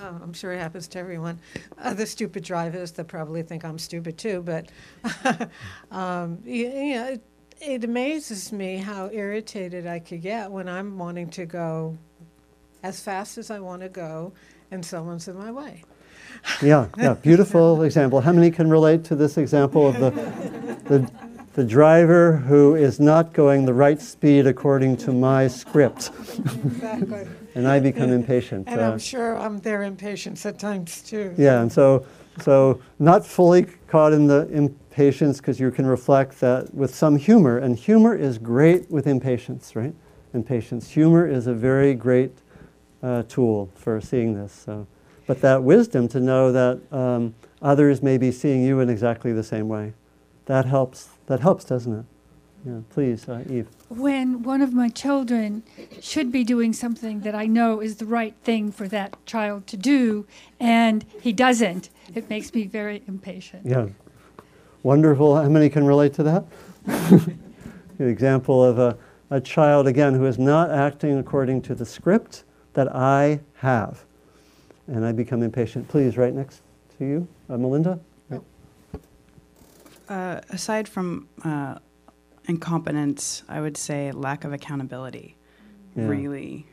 Uh, 0.00 0.18
I'm 0.22 0.32
sure 0.32 0.52
it 0.52 0.58
happens 0.58 0.88
to 0.88 0.98
everyone. 0.98 1.38
Other 1.78 2.06
stupid 2.06 2.44
drivers 2.44 2.92
that 2.92 3.08
probably 3.08 3.42
think 3.42 3.64
I'm 3.64 3.78
stupid 3.78 4.18
too, 4.18 4.42
but 4.42 4.70
um, 5.90 6.38
you, 6.44 6.68
you 6.68 6.94
know, 6.94 7.06
it, 7.08 7.22
it 7.60 7.84
amazes 7.84 8.52
me 8.52 8.78
how 8.78 9.10
irritated 9.12 9.86
I 9.86 9.98
could 9.98 10.22
get 10.22 10.50
when 10.50 10.68
I'm 10.68 10.98
wanting 10.98 11.28
to 11.30 11.46
go 11.46 11.98
as 12.82 13.00
fast 13.00 13.36
as 13.38 13.50
I 13.50 13.60
want 13.60 13.82
to 13.82 13.88
go 13.88 14.32
and 14.70 14.84
someone's 14.84 15.28
in 15.28 15.36
my 15.36 15.52
way. 15.52 15.84
Yeah, 16.62 16.88
yeah, 16.96 17.14
beautiful 17.22 17.82
example. 17.82 18.20
How 18.20 18.32
many 18.32 18.50
can 18.50 18.70
relate 18.70 19.04
to 19.04 19.16
this 19.16 19.36
example 19.36 19.88
of 19.88 19.98
the, 19.98 20.10
the, 20.84 21.10
the 21.54 21.64
driver 21.64 22.36
who 22.36 22.76
is 22.76 23.00
not 23.00 23.32
going 23.32 23.64
the 23.66 23.74
right 23.74 24.00
speed 24.00 24.46
according 24.46 24.96
to 24.98 25.12
my 25.12 25.48
script? 25.48 26.10
Exactly. 26.64 27.26
and 27.54 27.66
I 27.66 27.80
become 27.80 28.10
impatient. 28.10 28.68
And 28.68 28.80
Uh, 28.80 28.92
I'm 28.92 28.98
sure 28.98 29.36
I'm 29.38 29.58
their 29.58 29.82
impatience 29.82 30.46
at 30.46 30.58
times 30.58 31.02
too. 31.02 31.34
yeah, 31.36 31.60
and 31.60 31.70
so, 31.72 32.06
so 32.40 32.80
not 32.98 33.26
fully 33.26 33.66
caught 33.88 34.12
in 34.12 34.26
the 34.26 34.46
impatience 34.48 35.38
because 35.38 35.58
you 35.58 35.70
can 35.70 35.86
reflect 35.86 36.40
that 36.40 36.72
with 36.74 36.94
some 36.94 37.16
humor, 37.16 37.58
and 37.58 37.76
humor 37.76 38.14
is 38.14 38.38
great 38.38 38.90
with 38.90 39.06
impatience, 39.06 39.74
right? 39.74 39.94
Impatience. 40.34 40.90
Humor 40.90 41.26
is 41.26 41.48
a 41.48 41.54
very 41.54 41.94
great 41.94 42.32
uh, 43.02 43.24
tool 43.24 43.68
for 43.74 44.00
seeing 44.00 44.34
this. 44.34 44.52
So, 44.52 44.86
but 45.26 45.40
that 45.40 45.62
wisdom 45.62 46.06
to 46.08 46.20
know 46.20 46.52
that 46.52 46.80
um, 46.92 47.34
others 47.62 48.02
may 48.02 48.18
be 48.18 48.30
seeing 48.30 48.62
you 48.62 48.78
in 48.80 48.88
exactly 48.88 49.32
the 49.32 49.42
same 49.42 49.68
way, 49.68 49.92
that 50.50 50.64
helps. 50.64 51.10
That 51.26 51.38
helps, 51.38 51.64
doesn't 51.64 52.00
it? 52.00 52.04
Yeah. 52.66 52.80
Please, 52.90 53.28
uh, 53.28 53.44
Eve. 53.48 53.68
when 53.88 54.42
one 54.42 54.60
of 54.60 54.74
my 54.74 54.88
children 54.88 55.62
should 56.00 56.32
be 56.32 56.42
doing 56.42 56.72
something 56.72 57.20
that 57.20 57.36
I 57.36 57.46
know 57.46 57.80
is 57.80 57.96
the 57.96 58.04
right 58.04 58.34
thing 58.42 58.72
for 58.72 58.88
that 58.88 59.14
child 59.24 59.68
to 59.68 59.76
do, 59.76 60.26
and 60.58 61.04
he 61.22 61.32
doesn't, 61.32 61.88
it 62.14 62.28
makes 62.28 62.52
me 62.52 62.64
very 62.66 63.02
impatient. 63.06 63.64
Yeah. 63.64 63.86
Wonderful. 64.82 65.36
How 65.36 65.48
many 65.48 65.70
can 65.70 65.86
relate 65.86 66.14
to 66.14 66.24
that? 66.24 66.44
An 67.98 68.08
example 68.08 68.62
of 68.62 68.78
a, 68.80 68.98
a 69.30 69.40
child, 69.40 69.86
again, 69.86 70.14
who 70.14 70.26
is 70.26 70.38
not 70.38 70.70
acting 70.70 71.16
according 71.16 71.62
to 71.62 71.76
the 71.76 71.86
script 71.86 72.42
that 72.74 72.94
I 72.94 73.40
have. 73.58 74.04
And 74.88 75.06
I 75.06 75.12
become 75.12 75.42
impatient. 75.42 75.88
Please, 75.88 76.16
right 76.18 76.34
next 76.34 76.60
to 76.98 77.04
you, 77.04 77.28
uh, 77.48 77.56
Melinda. 77.56 78.00
Uh, 80.10 80.40
aside 80.50 80.88
from 80.88 81.28
uh, 81.44 81.76
incompetence, 82.46 83.44
I 83.48 83.60
would 83.60 83.76
say 83.76 84.10
lack 84.10 84.44
of 84.44 84.52
accountability 84.52 85.36
Yeah. 85.96 86.08
really 86.08 86.66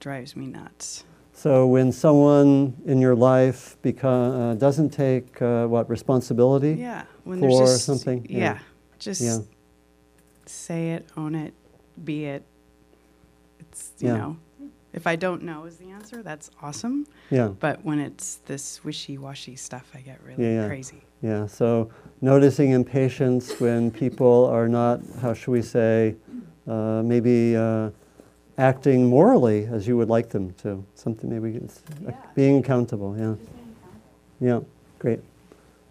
drives 0.00 0.34
me 0.34 0.46
nuts. 0.48 1.04
So 1.32 1.66
when 1.68 1.92
someone 1.92 2.74
in 2.84 3.00
your 3.00 3.14
life 3.14 3.76
become, 3.80 4.32
uh, 4.32 4.54
doesn't 4.54 4.90
take 4.90 5.40
uh, 5.40 5.66
what 5.68 5.88
responsibility, 5.88 6.74
Yeah, 6.74 7.04
when 7.24 7.38
For 7.38 7.48
just 7.66 7.84
something, 7.84 8.26
yeah. 8.28 8.38
Yeah, 8.38 8.58
just 8.98 9.20
Yeah. 9.20 9.38
say 10.46 10.90
it, 10.94 11.08
own 11.16 11.34
it, 11.36 11.54
be 12.04 12.24
it. 12.24 12.42
It's 13.60 13.92
you 14.00 14.08
know, 14.08 14.36
if 14.92 15.06
I 15.06 15.14
don't 15.16 15.42
know 15.42 15.64
is 15.64 15.76
the 15.76 15.90
answer, 15.90 16.22
that's 16.24 16.50
awesome. 16.60 17.06
yeah, 17.30 17.48
But 17.60 17.84
when 17.84 18.00
it's 18.00 18.36
this 18.46 18.84
wishy-washy 18.84 19.54
stuff, 19.56 19.92
I 19.94 20.00
get 20.00 20.20
really 20.24 20.66
crazy. 20.66 21.04
Yeah. 21.22 21.46
So 21.46 21.90
noticing 22.20 22.70
impatience 22.72 23.58
when 23.60 23.90
people 23.90 24.46
are 24.46 24.68
not, 24.68 25.00
how 25.20 25.32
should 25.34 25.52
we 25.52 25.62
say, 25.62 26.14
uh, 26.68 27.02
maybe 27.04 27.56
uh, 27.56 27.90
acting 28.58 29.06
morally 29.06 29.66
as 29.66 29.86
you 29.88 29.96
would 29.96 30.08
like 30.08 30.28
them 30.30 30.52
to. 30.62 30.84
Something 30.94 31.30
maybe 31.30 31.56
it's, 31.56 31.82
uh, 32.06 32.12
being 32.34 32.58
accountable. 32.58 33.16
Yeah. 33.18 33.34
Yeah. 34.40 34.60
Great. 34.98 35.20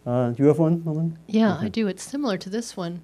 Uh, 0.05 0.29
do 0.31 0.43
you 0.43 0.47
have 0.47 0.59
one, 0.59 0.83
Melinda? 0.83 1.15
Yeah, 1.27 1.55
Okay. 1.55 1.65
I 1.65 1.69
do. 1.69 1.87
It's 1.87 2.03
similar 2.03 2.37
to 2.37 2.49
this 2.49 2.75
one. 2.77 3.01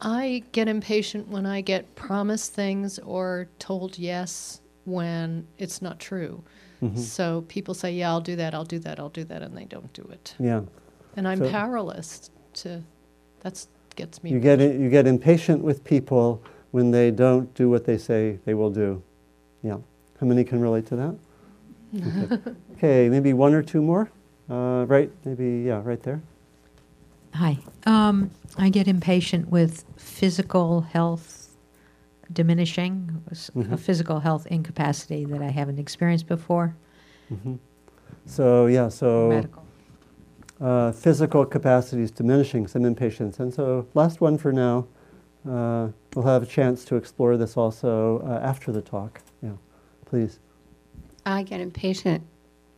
I 0.00 0.42
get 0.52 0.68
impatient 0.68 1.28
when 1.28 1.46
I 1.46 1.60
get 1.60 1.94
promised 1.94 2.52
things 2.52 2.98
or 2.98 3.48
told 3.58 3.98
yes 3.98 4.60
when 4.84 5.46
it's 5.58 5.80
not 5.80 5.98
true. 6.00 6.42
Mhm. 6.82 6.98
So 6.98 7.44
people 7.48 7.72
say, 7.72 7.92
"Yeah, 7.94 8.10
I'll 8.10 8.20
do 8.20 8.36
that. 8.36 8.52
I'll 8.54 8.64
do 8.64 8.78
that. 8.80 8.98
I'll 8.98 9.08
do 9.08 9.24
that," 9.24 9.40
and 9.42 9.56
they 9.56 9.64
don't 9.64 9.90
do 9.94 10.02
it. 10.12 10.34
Yeah. 10.38 10.62
And 11.16 11.26
I'm 11.28 11.38
So- 11.38 11.50
powerless 11.50 12.30
to. 12.54 12.82
That's 13.40 13.68
gets 13.96 14.22
me. 14.22 14.30
You 14.30 14.40
get 14.40 14.60
you 14.60 14.88
get 14.90 15.06
impatient 15.06 15.62
with 15.62 15.84
people 15.84 16.42
when 16.72 16.90
they 16.90 17.10
don't 17.10 17.52
do 17.54 17.68
what 17.70 17.84
they 17.84 17.98
say 17.98 18.38
they 18.44 18.54
will 18.54 18.70
do. 18.70 19.02
Yeah. 19.62 19.78
How 20.20 20.26
many 20.26 20.44
can 20.44 20.60
relate 20.60 20.86
to 20.86 20.96
that? 20.96 21.14
Okay, 21.96 22.52
okay 22.76 23.08
maybe 23.08 23.32
one 23.32 23.54
or 23.54 23.62
two 23.62 23.80
more. 23.82 24.10
Uh, 24.50 24.84
right? 24.88 25.10
Maybe 25.24 25.62
yeah, 25.66 25.80
right 25.84 26.02
there. 26.02 26.20
Hi. 27.34 27.58
Um, 27.86 28.30
I 28.58 28.68
get 28.70 28.86
impatient 28.88 29.48
with 29.50 29.84
physical 29.96 30.82
health 30.82 31.50
diminishing, 32.32 33.22
s- 33.30 33.50
a 33.54 33.58
Mhm. 33.58 33.78
physical 33.78 34.20
health 34.20 34.46
incapacity 34.46 35.24
that 35.26 35.42
I 35.42 35.50
haven't 35.50 35.78
experienced 35.78 36.26
before. 36.26 36.74
hmm 37.28 37.54
So 38.26 38.66
yeah, 38.66 38.88
so 38.88 39.28
Medical. 39.28 39.63
Uh, 40.60 40.92
physical 40.92 41.44
capacity 41.44 42.02
is 42.02 42.10
diminishing, 42.10 42.66
some 42.66 42.84
impatience, 42.84 43.38
and 43.38 43.52
so 43.52 43.86
last 43.94 44.20
one 44.20 44.38
for 44.38 44.52
now. 44.52 44.86
Uh, 45.48 45.88
we'll 46.14 46.24
have 46.24 46.42
a 46.42 46.46
chance 46.46 46.84
to 46.86 46.96
explore 46.96 47.36
this 47.36 47.56
also 47.56 48.22
uh, 48.26 48.40
after 48.42 48.72
the 48.72 48.80
talk. 48.80 49.20
Yeah, 49.42 49.50
please. 50.06 50.38
I 51.26 51.42
get 51.42 51.60
impatient, 51.60 52.24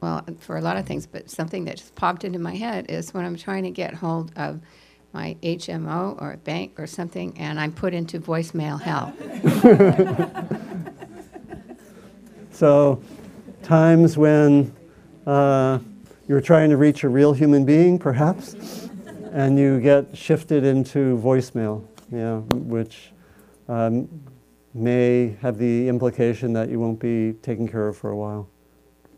well, 0.01 0.25
for 0.41 0.57
a 0.57 0.61
lot 0.61 0.77
of 0.77 0.85
things, 0.85 1.07
but 1.07 1.31
something 1.31 1.65
that 1.67 1.77
just 1.77 1.95
popped 1.95 2.25
into 2.25 2.41
my 2.41 2.57
head 2.57 2.87
is 2.89 3.15
when 3.15 3.25
I'm 3.25 3.37
trying 3.37 3.63
to 3.65 3.71
get 3.71 3.95
hold 3.95 4.33
of 4.37 4.61
my 5.13 5.37
HMO 5.43 6.21
or 6.21 6.33
a 6.33 6.37
bank 6.37 6.79
or 6.79 6.89
something, 6.89 7.39
and 7.39 7.61
I'm 7.61 7.73
put 7.73 7.95
into 7.95 8.19
voicemail 8.19 8.81
hell. 8.81 9.13
So, 12.57 13.03
times 13.63 14.17
when 14.17 14.75
uh, 15.27 15.79
you're 16.29 16.41
trying 16.41 16.71
to 16.71 16.77
reach 16.77 17.05
a 17.05 17.09
real 17.09 17.33
human 17.33 17.65
being, 17.65 17.99
perhaps, 17.99 18.89
and 19.33 19.59
you 19.59 19.81
get 19.81 20.17
shifted 20.17 20.65
into 20.65 21.19
voicemail, 21.19 21.87
yeah, 22.11 22.39
which 22.55 23.13
um, 23.69 24.09
may 24.75 25.37
have 25.41 25.59
the 25.59 25.89
implication 25.89 26.53
that 26.53 26.69
you 26.69 26.81
won't 26.81 26.99
be 26.99 27.35
taken 27.43 27.69
care 27.69 27.89
of 27.89 27.97
for 27.97 28.11
a 28.11 28.17
while, 28.17 28.49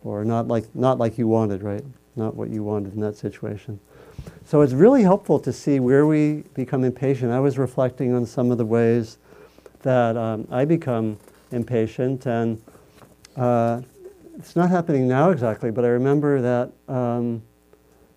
or 0.02 0.24
not 0.24 0.48
like 0.48 0.74
not 0.74 0.98
like 0.98 1.16
you 1.16 1.26
wanted, 1.26 1.62
right? 1.62 1.84
Not 2.16 2.34
what 2.34 2.50
you 2.50 2.62
wanted 2.62 2.94
in 2.94 3.00
that 3.00 3.16
situation. 3.16 3.80
So 4.44 4.62
it's 4.62 4.72
really 4.72 5.02
helpful 5.02 5.38
to 5.40 5.52
see 5.52 5.80
where 5.80 6.06
we 6.06 6.44
become 6.54 6.84
impatient. 6.84 7.32
I 7.32 7.40
was 7.40 7.56
reflecting 7.58 8.12
on 8.12 8.26
some 8.26 8.50
of 8.50 8.58
the 8.58 8.66
ways 8.66 9.18
that 9.82 10.16
um, 10.16 10.46
I 10.50 10.64
become 10.64 11.18
impatient 11.52 12.26
and. 12.26 12.62
Uh, 13.36 13.82
it's 14.38 14.54
not 14.54 14.70
happening 14.70 15.08
now 15.08 15.30
exactly, 15.30 15.70
but 15.70 15.84
I 15.84 15.88
remember 15.88 16.40
that 16.40 16.72
um, 16.92 17.42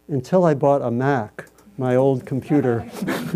until 0.07 0.45
I 0.45 0.53
bought 0.53 0.81
a 0.81 0.91
Mac, 0.91 1.47
my 1.77 1.95
old 1.95 2.25
computer, 2.25 2.87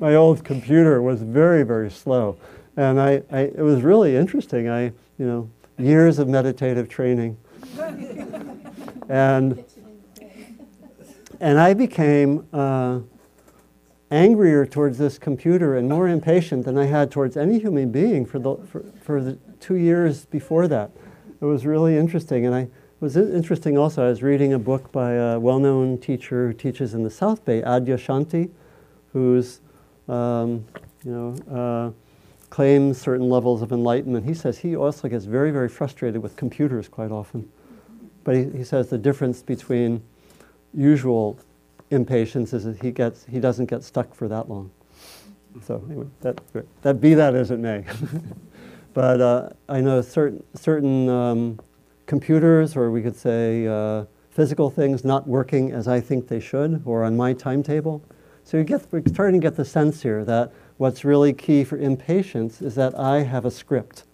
my 0.00 0.14
old 0.14 0.44
computer 0.44 1.00
was 1.00 1.22
very, 1.22 1.62
very 1.62 1.90
slow, 1.90 2.36
and 2.76 3.00
I, 3.00 3.22
I, 3.30 3.40
it 3.40 3.62
was 3.62 3.82
really 3.82 4.16
interesting. 4.16 4.68
I, 4.68 4.86
you 5.18 5.26
know, 5.26 5.50
years 5.78 6.18
of 6.18 6.28
meditative 6.28 6.88
training, 6.88 7.38
and 9.08 9.64
and 11.40 11.58
I 11.58 11.74
became. 11.74 12.46
Uh, 12.52 13.00
angrier 14.08 14.64
towards 14.64 14.98
this 14.98 15.18
computer 15.18 15.76
and 15.76 15.88
more 15.88 16.06
impatient 16.06 16.64
than 16.64 16.78
I 16.78 16.84
had 16.84 17.10
towards 17.10 17.36
any 17.36 17.58
human 17.58 17.90
being 17.90 18.24
for 18.24 18.38
the, 18.38 18.54
for, 18.70 18.84
for 19.02 19.20
the 19.20 19.36
two 19.60 19.76
years 19.76 20.26
before 20.26 20.68
that. 20.68 20.90
It 21.40 21.44
was 21.44 21.66
really 21.66 21.96
interesting. 21.96 22.46
And 22.46 22.54
I 22.54 22.68
it 22.96 23.02
was 23.02 23.14
interesting 23.14 23.76
also, 23.76 24.06
I 24.06 24.08
was 24.08 24.22
reading 24.22 24.54
a 24.54 24.58
book 24.58 24.90
by 24.90 25.12
a 25.12 25.38
well-known 25.38 25.98
teacher 25.98 26.46
who 26.46 26.54
teaches 26.54 26.94
in 26.94 27.02
the 27.02 27.10
South 27.10 27.44
Bay, 27.44 27.60
Adyashanti, 27.60 28.48
who's, 29.12 29.60
um, 30.08 30.64
you 31.04 31.12
know, 31.12 31.36
uh, 31.54 31.90
claims 32.48 32.98
certain 32.98 33.28
levels 33.28 33.60
of 33.60 33.70
enlightenment. 33.70 34.24
He 34.24 34.32
says 34.32 34.56
he 34.56 34.76
also 34.76 35.08
gets 35.08 35.26
very, 35.26 35.50
very 35.50 35.68
frustrated 35.68 36.22
with 36.22 36.36
computers 36.36 36.88
quite 36.88 37.10
often. 37.10 37.50
But 38.24 38.34
he, 38.34 38.44
he 38.44 38.64
says 38.64 38.88
the 38.88 38.96
difference 38.96 39.42
between 39.42 40.02
usual 40.72 41.38
impatience 41.90 42.54
is 42.54 42.64
that 42.64 42.80
he 42.80 42.92
gets 42.92 43.26
he 43.26 43.40
doesn't 43.40 43.66
get 43.66 43.84
stuck 43.84 44.14
for 44.14 44.26
that 44.28 44.48
long. 44.48 44.70
So 45.66 45.84
anyway, 45.86 46.06
that 46.22 46.40
that 46.80 46.98
be 46.98 47.12
that 47.12 47.34
as 47.34 47.50
it 47.50 47.58
may. 47.58 47.84
but 48.96 49.20
uh, 49.20 49.50
I 49.68 49.82
know 49.82 50.00
certain 50.00 50.42
certain 50.54 51.06
um, 51.10 51.60
computers, 52.06 52.74
or 52.76 52.90
we 52.90 53.02
could 53.02 53.14
say 53.14 53.66
uh, 53.66 54.06
physical 54.30 54.70
things, 54.70 55.04
not 55.04 55.28
working 55.28 55.70
as 55.70 55.86
I 55.86 56.00
think 56.00 56.28
they 56.28 56.40
should, 56.40 56.80
or 56.86 57.04
on 57.04 57.14
my 57.14 57.34
timetable. 57.34 58.02
So 58.42 58.56
you 58.56 58.64
get 58.64 58.86
we're 58.90 59.02
starting 59.06 59.38
to 59.38 59.46
get 59.46 59.54
the 59.54 59.66
sense 59.66 60.00
here 60.00 60.24
that 60.24 60.50
what's 60.78 61.04
really 61.04 61.34
key 61.34 61.62
for 61.62 61.76
impatience 61.76 62.62
is 62.62 62.74
that 62.76 62.98
I 62.98 63.24
have 63.24 63.44
a 63.44 63.50
script. 63.50 64.04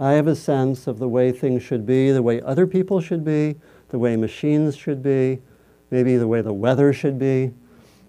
I 0.00 0.12
have 0.12 0.26
a 0.26 0.36
sense 0.36 0.86
of 0.86 0.98
the 0.98 1.08
way 1.08 1.30
things 1.30 1.62
should 1.62 1.84
be, 1.84 2.10
the 2.10 2.22
way 2.22 2.40
other 2.40 2.66
people 2.66 3.02
should 3.02 3.26
be, 3.26 3.56
the 3.90 3.98
way 3.98 4.16
machines 4.16 4.74
should 4.74 5.02
be, 5.02 5.42
maybe 5.90 6.16
the 6.16 6.28
way 6.28 6.40
the 6.40 6.54
weather 6.54 6.94
should 6.94 7.18
be. 7.18 7.52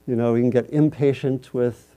You 0.07 0.15
know, 0.15 0.31
we 0.31 0.39
can 0.39 0.49
get 0.49 0.69
impatient 0.69 1.53
with 1.53 1.88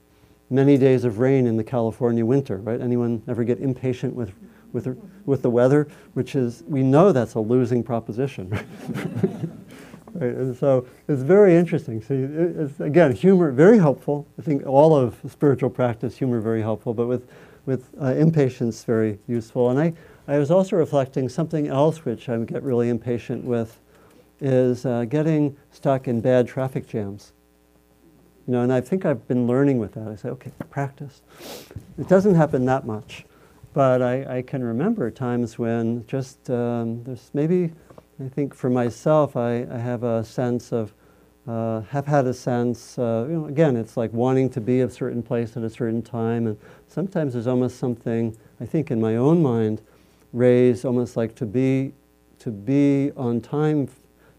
many 0.53 0.77
days 0.77 1.05
of 1.05 1.19
rain 1.19 1.47
in 1.47 1.57
the 1.57 1.65
California 1.65 2.25
winter, 2.25 2.59
right? 2.59 2.81
Anyone 2.81 3.23
ever 3.27 3.43
get 3.43 3.59
impatient 3.59 4.15
with, 4.15 4.33
with, 4.73 4.99
with 5.25 5.43
the 5.43 5.51
weather? 5.51 5.89
Which 6.13 6.35
is, 6.35 6.63
we 6.67 6.83
know 6.83 7.11
that's 7.11 7.35
a 7.35 7.41
losing 7.41 7.83
proposition. 7.83 8.51
right? 10.15 10.35
And 10.35 10.57
so 10.57 10.87
it's 11.09 11.23
very 11.23 11.57
interesting. 11.57 12.03
So 12.03 12.15
it's, 12.15 12.79
again, 12.81 13.13
humor, 13.13 13.51
very 13.51 13.79
helpful. 13.79 14.29
I 14.39 14.43
think 14.43 14.67
all 14.67 14.95
of 14.95 15.17
spiritual 15.29 15.71
practice, 15.71 16.19
humor, 16.19 16.41
very 16.41 16.61
helpful, 16.61 16.93
but 16.93 17.07
with, 17.07 17.31
with 17.65 17.89
uh, 18.01 18.15
impatience, 18.15 18.85
very 18.85 19.19
useful. 19.27 19.71
And 19.71 19.81
I, 19.81 19.95
I 20.29 20.39
was 20.39 20.51
also 20.51 20.77
reflecting 20.77 21.31
something 21.31 21.69
else 21.69 22.05
which 22.05 22.29
I 22.29 22.37
get 22.39 22.63
really 22.63 22.91
impatient 22.91 23.45
with 23.45 23.81
is 24.41 24.85
uh, 24.85 25.05
getting 25.05 25.57
stuck 25.71 26.09
in 26.09 26.21
bad 26.21 26.47
traffic 26.47 26.87
jams. 26.87 27.33
You 28.53 28.59
know, 28.59 28.65
and 28.65 28.73
I 28.75 28.83
think 28.83 29.07
I've 29.07 29.27
been 29.27 29.47
learning 29.47 29.79
with 29.79 29.95
that. 29.95 30.07
I 30.07 30.15
say, 30.15 30.29
okay, 30.29 30.53
practice. 30.69 31.23
It 31.99 32.07
doesn't 32.07 32.35
happen 32.35 32.67
that 32.67 32.85
much, 32.85 33.25
but 33.73 34.03
I, 34.03 34.41
I 34.41 34.43
can 34.43 34.63
remember 34.63 35.11
times 35.11 35.59
when 35.59 36.07
just 36.07 36.51
um, 36.51 37.03
there's 37.03 37.31
maybe, 37.33 37.73
I 38.23 38.29
think 38.29 38.55
for 38.55 38.69
myself, 38.69 39.39
I, 39.39 39.67
I 39.73 39.79
have 39.79 40.03
a 40.03 40.23
sense 40.23 40.71
of, 40.71 40.93
uh, 41.49 41.81
have 41.81 42.05
had 42.05 42.27
a 42.27 42.35
sense, 42.35 42.99
uh, 42.99 43.25
you 43.27 43.37
know, 43.37 43.47
again, 43.47 43.75
it's 43.75 43.97
like 43.97 44.13
wanting 44.13 44.51
to 44.51 44.61
be 44.61 44.83
a 44.83 44.91
certain 44.91 45.23
place 45.23 45.57
at 45.57 45.63
a 45.63 45.71
certain 45.71 46.03
time, 46.03 46.47
and 46.47 46.59
sometimes 46.89 47.33
there's 47.33 47.47
almost 47.47 47.79
something, 47.79 48.37
I 48.61 48.67
think 48.67 48.91
in 48.91 49.01
my 49.01 49.17
own 49.17 49.43
mind, 49.43 49.81
raised 50.35 50.85
almost 50.85 51.17
like 51.17 51.35
to 51.37 51.47
be, 51.47 51.95
to 52.41 52.51
be 52.51 53.13
on 53.17 53.41
time 53.41 53.89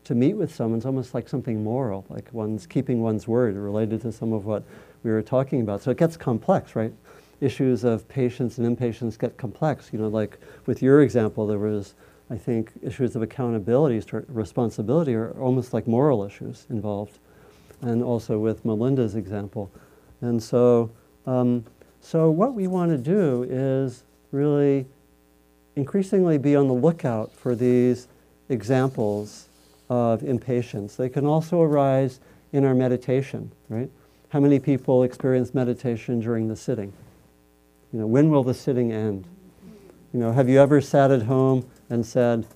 to 0.05 0.15
meet 0.15 0.33
with 0.33 0.53
someone 0.53 0.79
is 0.79 0.85
almost 0.85 1.13
like 1.13 1.29
something 1.29 1.63
moral, 1.63 2.05
like 2.09 2.31
one's 2.33 2.65
keeping 2.65 3.01
one's 3.01 3.27
word, 3.27 3.55
related 3.55 4.01
to 4.01 4.11
some 4.11 4.33
of 4.33 4.45
what 4.45 4.63
we 5.03 5.11
were 5.11 5.21
talking 5.21 5.61
about. 5.61 5.81
So 5.81 5.91
it 5.91 5.97
gets 5.97 6.17
complex, 6.17 6.75
right? 6.75 6.93
Issues 7.41 7.83
of 7.83 8.07
patience 8.07 8.57
and 8.57 8.67
impatience 8.67 9.17
get 9.17 9.37
complex. 9.37 9.91
You 9.91 9.99
know, 9.99 10.07
like 10.07 10.37
with 10.65 10.81
your 10.81 11.01
example, 11.01 11.47
there 11.47 11.59
was, 11.59 11.93
I 12.29 12.37
think, 12.37 12.71
issues 12.81 13.15
of 13.15 13.21
accountability, 13.21 14.01
responsibility, 14.27 15.13
are 15.15 15.31
almost 15.39 15.73
like 15.73 15.87
moral 15.87 16.23
issues 16.23 16.65
involved, 16.69 17.19
and 17.81 18.03
also 18.03 18.39
with 18.39 18.65
Melinda's 18.65 19.15
example. 19.15 19.71
And 20.21 20.41
so, 20.41 20.91
um, 21.25 21.65
so 22.01 22.29
what 22.29 22.53
we 22.53 22.67
want 22.67 22.91
to 22.91 22.97
do 22.97 23.43
is 23.49 24.03
really 24.31 24.85
increasingly 25.75 26.37
be 26.37 26.55
on 26.55 26.67
the 26.67 26.73
lookout 26.73 27.31
for 27.31 27.55
these 27.55 28.07
examples 28.49 29.47
of 29.93 30.23
impatience. 30.23 30.95
They 30.95 31.07
can 31.07 31.25
also 31.25 31.61
arise 31.61 32.19
in 32.51 32.65
our 32.65 32.73
meditation, 32.73 33.51
right? 33.69 33.89
How 34.29 34.39
many 34.39 34.59
people 34.59 35.03
experience 35.03 35.53
meditation 35.53 36.19
during 36.19 36.47
the 36.47 36.55
sitting? 36.55 36.91
You 37.91 37.99
know, 37.99 38.07
when 38.07 38.31
will 38.31 38.43
the 38.43 38.55
sitting 38.55 38.91
end? 38.91 39.27
You 40.11 40.19
know, 40.19 40.31
have 40.31 40.49
you 40.49 40.59
ever 40.59 40.81
sat 40.81 41.11
at 41.11 41.21
home 41.21 41.69
and 41.91 42.03
said, 42.03 42.47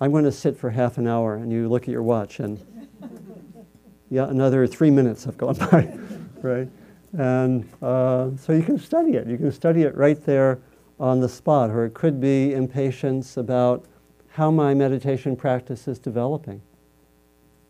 I'm 0.00 0.10
going 0.10 0.24
to 0.24 0.32
sit 0.32 0.56
for 0.56 0.70
half 0.70 0.96
an 0.96 1.06
hour, 1.06 1.34
and 1.34 1.52
you 1.52 1.68
look 1.68 1.82
at 1.82 1.88
your 1.88 2.02
watch 2.02 2.40
and 2.40 2.58
yeah, 4.10 4.26
another 4.28 4.66
three 4.66 4.90
minutes 4.90 5.24
have 5.24 5.36
gone 5.36 5.54
by, 5.70 5.98
right? 6.40 6.68
And 7.12 7.68
uh, 7.82 8.30
so 8.38 8.54
you 8.54 8.62
can 8.62 8.78
study 8.78 9.16
it. 9.16 9.26
You 9.26 9.36
can 9.36 9.52
study 9.52 9.82
it 9.82 9.94
right 9.94 10.24
there 10.24 10.60
on 10.98 11.20
the 11.20 11.28
spot, 11.28 11.68
or 11.68 11.84
it 11.84 11.92
could 11.92 12.20
be 12.20 12.54
impatience 12.54 13.36
about 13.36 13.84
how 14.28 14.50
my 14.50 14.72
meditation 14.72 15.36
practice 15.36 15.86
is 15.86 15.98
developing. 15.98 16.62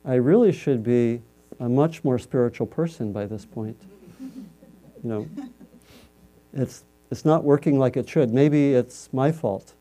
I 0.04 0.14
really 0.14 0.52
should 0.52 0.82
be 0.82 1.22
a 1.58 1.68
much 1.68 2.02
more 2.04 2.18
spiritual 2.18 2.66
person 2.66 3.12
by 3.12 3.26
this 3.26 3.44
point. 3.44 3.80
You 5.02 5.08
know, 5.08 5.28
it's, 6.52 6.84
it's 7.10 7.24
not 7.24 7.44
working 7.44 7.78
like 7.78 7.96
it 7.96 8.08
should. 8.08 8.32
Maybe 8.32 8.74
it's 8.74 9.12
my 9.12 9.32
fault. 9.32 9.74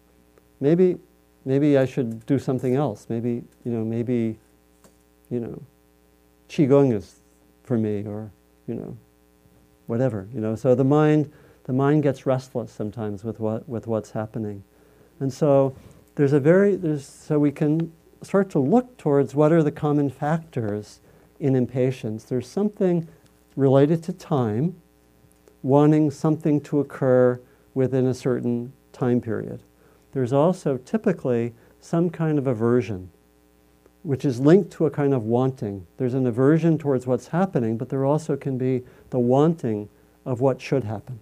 Maybe, 0.60 0.98
maybe 1.46 1.78
I 1.78 1.86
should 1.86 2.26
do 2.26 2.40
something 2.40 2.76
else. 2.76 3.08
Maybe, 3.10 3.44
you 3.64 3.72
know, 3.72 3.84
maybe, 3.84 4.38
you 5.30 5.40
know, 5.40 5.62
qigong 6.50 6.94
is 6.94 7.22
for 7.64 7.78
me, 7.78 8.04
or 8.06 8.32
you 8.68 8.76
know, 8.76 8.98
whatever. 9.88 10.28
You 10.34 10.42
know, 10.42 10.56
so 10.56 10.76
the 10.76 10.84
mind, 10.84 11.32
the 11.66 11.74
mind 11.74 12.04
gets 12.04 12.26
restless 12.26 12.72
sometimes 12.72 13.24
with 13.24 13.40
what 13.40 13.68
with 13.70 13.88
what's 13.88 14.12
happening, 14.12 14.64
and 15.20 15.32
so 15.32 15.76
there's 16.16 16.34
a 16.34 16.40
very 16.40 16.76
there's 16.76 17.06
so 17.06 17.40
we 17.40 17.52
can 17.52 17.92
start 18.22 18.50
to 18.52 18.60
look 18.60 18.98
towards 18.98 19.34
what 19.34 19.52
are 19.52 19.64
the 19.64 19.72
common 19.72 20.10
factors 20.10 21.00
in 21.40 21.56
impatience. 21.56 22.24
There's 22.24 22.48
something 22.48 23.08
related 23.56 24.04
to 24.04 24.14
time, 24.14 24.82
wanting 25.64 26.12
something 26.12 26.62
to 26.62 26.80
occur 26.80 27.40
within 27.74 28.06
a 28.06 28.14
certain 28.14 28.74
time 28.92 29.22
period. 29.22 29.62
There's 30.12 30.34
also 30.34 30.78
typically 30.78 31.54
some 31.80 32.10
kind 32.10 32.38
of 32.38 32.48
aversion, 32.48 33.10
which 34.04 34.26
is 34.26 34.40
linked 34.40 34.72
to 34.72 34.86
a 34.86 34.92
kind 34.92 35.14
of 35.14 35.24
wanting. 35.24 35.86
There's 35.98 36.14
an 36.14 36.28
aversion 36.28 36.78
towards 36.78 37.08
what's 37.08 37.28
happening, 37.28 37.78
but 37.78 37.90
there 37.90 38.06
also 38.06 38.36
can 38.36 38.58
be 38.58 38.84
the 39.12 39.20
wanting 39.20 39.90
of 40.26 40.42
what 40.42 40.62
should 40.62 40.84
happen. 40.84 41.20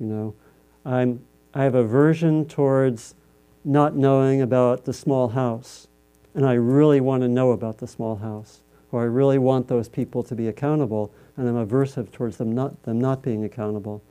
You 0.00 0.06
know, 0.06 0.34
I'm, 0.84 1.24
I 1.54 1.64
have 1.64 1.74
aversion 1.74 2.46
towards 2.46 3.14
not 3.64 3.96
knowing 3.96 4.40
about 4.40 4.84
the 4.84 4.92
small 4.92 5.28
house 5.28 5.88
and 6.36 6.46
I 6.46 6.52
really 6.52 7.00
want 7.00 7.22
to 7.22 7.28
know 7.28 7.50
about 7.50 7.78
the 7.78 7.86
small 7.86 8.16
house, 8.16 8.60
or 8.92 9.00
I 9.00 9.06
really 9.06 9.38
want 9.38 9.66
those 9.66 9.88
people 9.88 10.22
to 10.22 10.34
be 10.34 10.48
accountable, 10.48 11.10
and 11.36 11.48
I'm 11.48 11.66
aversive 11.66 12.12
towards 12.12 12.36
them 12.36 12.52
not, 12.52 12.82
them 12.84 13.00
not 13.00 13.22
being 13.22 13.44
accountable. 13.44 14.02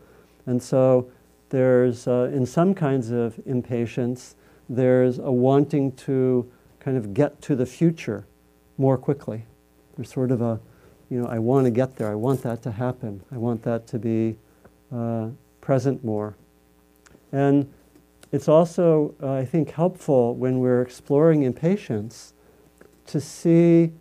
And 0.48 0.62
so 0.62 1.10
there's, 1.50 2.08
uh, 2.08 2.32
in 2.34 2.46
some 2.48 2.74
kinds 2.74 3.12
of 3.12 3.40
impatience, 3.46 4.36
there's 4.68 5.20
a 5.20 5.32
wanting 5.32 5.92
to 5.94 6.52
kind 6.80 6.98
of 6.98 7.14
get 7.14 7.42
to 7.44 7.56
the 7.56 7.66
future 7.66 8.26
more 8.80 8.98
quickly. 8.98 9.46
There's 9.96 10.12
sort 10.12 10.32
of 10.32 10.42
a, 10.42 10.60
you 11.10 11.22
know, 11.22 11.28
I 11.28 11.38
want 11.38 11.66
to 11.66 11.72
get 11.72 11.96
there. 11.96 12.10
I 12.10 12.16
want 12.16 12.42
that 12.42 12.64
to 12.64 12.72
happen. 12.72 13.22
I 13.32 13.38
want 13.38 13.62
that 13.64 13.86
to 13.88 14.00
be 14.00 14.38
uh, 14.92 15.30
present 15.62 16.04
more. 16.04 16.36
And 17.32 17.72
it's 18.36 18.50
also, 18.50 19.16
uh, 19.24 19.32
I 19.32 19.46
think, 19.46 19.72
helpful 19.72 20.36
when 20.36 20.60
we're 20.60 20.82
exploring 20.82 21.44
impatience 21.44 22.34
to 23.08 23.22
see 23.22 23.94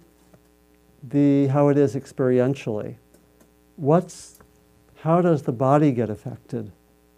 the, 1.04 1.46
how 1.46 1.68
it 1.68 1.78
is 1.78 1.94
experientially. 1.94 2.96
What's, 3.76 4.40
how 4.96 5.20
does 5.20 5.42
the 5.42 5.52
body 5.52 5.92
get 5.92 6.10
affected 6.10 6.72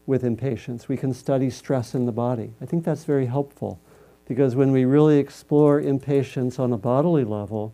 with 0.04 0.24
impatience? 0.24 0.90
We 0.90 0.98
can 0.98 1.14
study 1.14 1.48
stress 1.48 1.94
in 1.94 2.04
the 2.04 2.12
body. 2.12 2.52
I 2.60 2.66
think 2.66 2.84
that's 2.84 3.04
very 3.04 3.24
helpful 3.24 3.80
because 4.28 4.54
when 4.54 4.70
we 4.70 4.84
really 4.84 5.18
explore 5.18 5.80
impatience 5.80 6.58
on 6.58 6.70
a 6.70 6.76
bodily 6.76 7.24
level, 7.24 7.72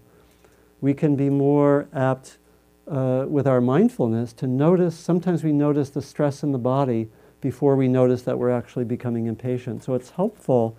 we 0.81 0.95
can 0.95 1.17
be 1.17 1.31
more 1.31 1.89
apt 1.93 2.39
uh, 2.87 3.25
with 3.27 3.49
our 3.49 3.61
mindfulness 3.61 4.33
to 4.35 4.47
notice, 4.47 4.97
sometimes 4.97 5.43
we 5.43 5.53
notice 5.53 5.91
the 5.91 6.03
stress 6.03 6.45
in 6.45 6.53
the 6.53 6.59
body 6.59 7.09
before 7.43 7.77
we 7.77 7.89
notice 7.89 8.23
that 8.23 8.39
we're 8.39 8.51
actually 8.51 8.87
becoming 8.87 9.27
impatient. 9.27 9.85
So 9.85 9.93
it's 9.93 10.11
helpful 10.11 10.75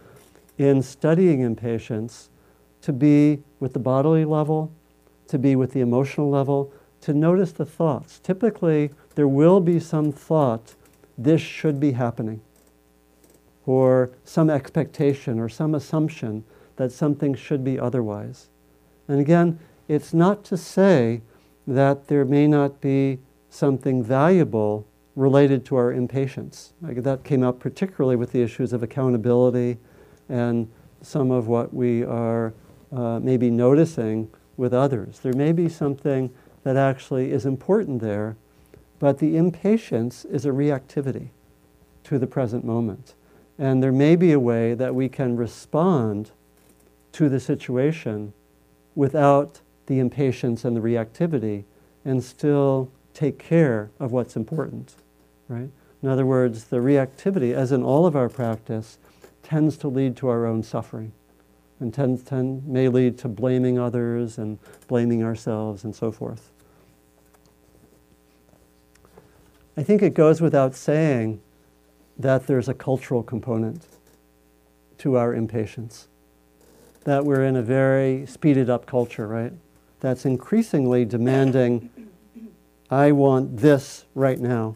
in 0.58 0.82
studying 0.82 1.42
impatience 1.42 2.30
to 2.82 2.92
be 2.92 3.44
with 3.60 3.74
the 3.74 3.80
bodily 3.80 4.26
level, 4.26 4.72
to 5.28 5.38
be 5.38 5.56
with 5.56 5.74
the 5.74 5.82
emotional 5.82 6.30
level, 6.30 6.74
to 7.02 7.14
notice 7.14 7.52
the 7.52 7.66
thoughts. 7.66 8.20
Typically, 8.20 8.90
there 9.16 9.28
will 9.28 9.60
be 9.60 9.80
some 9.80 10.12
thought, 10.12 10.74
this 11.18 11.42
should 11.42 11.80
be 11.80 11.92
happening, 11.92 12.42
or 13.66 14.10
some 14.24 14.50
expectation 14.50 15.40
or 15.40 15.50
some 15.50 15.76
assumption 15.76 16.44
that 16.78 16.92
something 16.92 17.36
should 17.36 17.64
be 17.64 17.80
otherwise. 17.80 18.48
And 19.08 19.20
again, 19.20 19.60
it's 19.88 20.14
not 20.14 20.44
to 20.46 20.58
say 20.58 21.22
that 21.68 22.08
there 22.08 22.26
may 22.26 22.48
not 22.48 22.82
be 22.82 23.20
something 23.50 24.02
valuable 24.02 24.88
related 25.16 25.66
to 25.66 25.76
our 25.76 25.94
impatience. 25.94 26.74
Like 26.82 27.04
that 27.04 27.24
came 27.24 27.44
up 27.44 27.60
particularly 27.60 28.16
with 28.16 28.32
the 28.32 28.42
issues 28.42 28.74
of 28.74 28.82
accountability 28.84 29.78
and 30.30 30.72
some 31.02 31.32
of 31.32 31.48
what 31.48 31.74
we 31.74 32.04
are 32.04 32.54
uh, 32.92 33.20
maybe 33.20 33.50
noticing 33.50 34.30
with 34.58 34.74
others. 34.74 35.20
There 35.20 35.34
may 35.34 35.52
be 35.52 35.70
something 35.70 36.32
that 36.64 36.78
actually 36.78 37.32
is 37.32 37.46
important 37.46 38.02
there, 38.02 38.38
but 39.00 39.20
the 39.20 39.36
impatience 39.36 40.26
is 40.26 40.46
a 40.46 40.50
reactivity 40.50 41.30
to 42.06 42.18
the 42.18 42.28
present 42.28 42.64
moment. 42.64 43.16
And 43.58 43.84
there 43.84 43.92
may 43.92 44.16
be 44.16 44.32
a 44.32 44.40
way 44.40 44.74
that 44.74 44.96
we 44.96 45.10
can 45.10 45.36
respond 45.36 46.32
to 47.14 47.30
the 47.30 47.40
situation 47.40 48.34
without 48.96 49.62
the 49.86 50.00
impatience 50.00 50.66
and 50.66 50.76
the 50.76 50.82
reactivity 50.82 51.66
and 52.06 52.24
still 52.24 52.92
take 53.14 53.38
care 53.38 53.92
of 54.00 54.12
what's 54.12 54.36
important, 54.36 54.96
right? 55.48 55.70
In 56.02 56.10
other 56.10 56.26
words, 56.26 56.66
the 56.66 56.78
reactivity, 56.78 57.54
as 57.54 57.72
in 57.72 57.84
all 57.84 58.06
of 58.06 58.16
our 58.16 58.30
practice, 58.30 58.98
tends 59.42 59.78
to 59.78 59.88
lead 59.88 60.16
to 60.18 60.28
our 60.28 60.46
own 60.46 60.64
suffering 60.64 61.14
and 61.80 61.94
tends, 61.94 62.24
tend, 62.24 62.66
may 62.66 62.88
lead 62.88 63.18
to 63.20 63.28
blaming 63.28 63.78
others 63.78 64.38
and 64.38 64.60
blaming 64.88 65.24
ourselves 65.24 65.84
and 65.84 65.96
so 65.96 66.12
forth. 66.12 66.50
I 69.76 69.84
think 69.84 70.02
it 70.02 70.14
goes 70.14 70.40
without 70.40 70.76
saying 70.76 71.42
that 72.18 72.48
there's 72.48 72.70
a 72.70 72.74
cultural 72.74 73.24
component 73.24 73.88
to 75.00 75.18
our 75.18 75.34
impatience. 75.34 76.08
That 77.06 77.26
we're 77.26 77.44
in 77.44 77.56
a 77.56 77.64
very 77.64 78.26
speeded 78.28 78.70
up 78.70 78.86
culture, 78.86 79.28
right? 79.28 79.54
That's 80.00 80.26
increasingly 80.26 81.06
demanding, 81.06 81.90
I 82.90 83.12
want 83.12 83.58
this 83.58 84.06
right 84.14 84.40
now. 84.40 84.76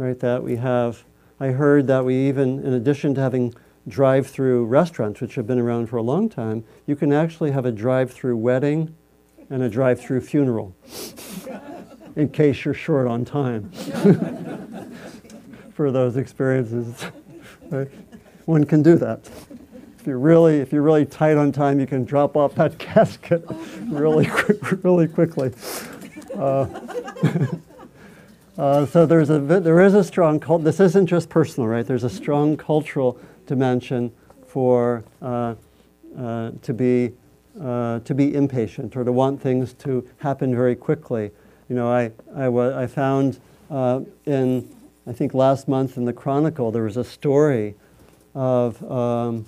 Right? 0.00 0.18
That 0.18 0.42
we 0.42 0.56
have, 0.56 1.04
I 1.38 1.48
heard 1.48 1.86
that 1.88 2.06
we 2.06 2.26
even, 2.26 2.64
in 2.64 2.72
addition 2.72 3.14
to 3.16 3.20
having 3.20 3.52
drive 3.86 4.26
through 4.26 4.64
restaurants, 4.64 5.20
which 5.20 5.34
have 5.34 5.46
been 5.46 5.58
around 5.58 5.88
for 5.88 5.98
a 5.98 6.02
long 6.02 6.30
time, 6.30 6.64
you 6.86 6.96
can 6.96 7.12
actually 7.12 7.50
have 7.50 7.66
a 7.66 7.70
drive 7.70 8.10
through 8.10 8.38
wedding 8.38 8.96
and 9.50 9.62
a 9.62 9.68
drive 9.68 10.00
through 10.00 10.22
funeral 10.22 10.74
in 12.16 12.30
case 12.30 12.64
you're 12.64 12.72
short 12.72 13.08
on 13.08 13.26
time 13.26 13.70
for 15.74 15.92
those 15.92 16.16
experiences. 16.16 17.04
Right? 17.68 17.88
One 18.46 18.64
can 18.64 18.82
do 18.82 18.96
that. 18.96 19.28
If 19.98 20.06
you're 20.06 20.18
really, 20.18 20.60
if 20.60 20.72
you're 20.72 20.80
really 20.80 21.04
tight 21.04 21.36
on 21.36 21.52
time, 21.52 21.78
you 21.78 21.86
can 21.86 22.06
drop 22.06 22.38
off 22.38 22.54
that 22.54 22.78
casket 22.78 23.44
really, 23.82 24.30
really 24.82 25.08
quickly. 25.08 25.52
Uh, 26.34 26.64
uh, 28.60 28.84
so 28.84 29.06
there's 29.06 29.30
a, 29.30 29.38
there 29.38 29.80
is 29.80 29.94
a 29.94 30.04
strong 30.04 30.38
cult. 30.38 30.64
This 30.64 30.80
isn't 30.80 31.06
just 31.06 31.30
personal, 31.30 31.66
right? 31.66 31.86
There's 31.86 32.04
a 32.04 32.10
strong 32.10 32.58
cultural 32.58 33.18
dimension 33.46 34.12
for 34.46 35.02
uh, 35.22 35.54
uh, 36.18 36.50
to 36.60 36.74
be 36.74 37.12
uh, 37.58 38.00
to 38.00 38.14
be 38.14 38.34
impatient 38.34 38.98
or 38.98 39.04
to 39.04 39.12
want 39.12 39.40
things 39.40 39.72
to 39.72 40.06
happen 40.18 40.54
very 40.54 40.76
quickly. 40.76 41.30
You 41.70 41.76
know, 41.76 41.90
I 41.90 42.12
I, 42.36 42.82
I 42.82 42.86
found 42.86 43.40
uh, 43.70 44.02
in 44.26 44.68
I 45.06 45.14
think 45.14 45.32
last 45.32 45.66
month 45.66 45.96
in 45.96 46.04
the 46.04 46.12
Chronicle 46.12 46.70
there 46.70 46.82
was 46.82 46.98
a 46.98 47.04
story 47.04 47.76
of 48.34 48.82
um, 48.90 49.46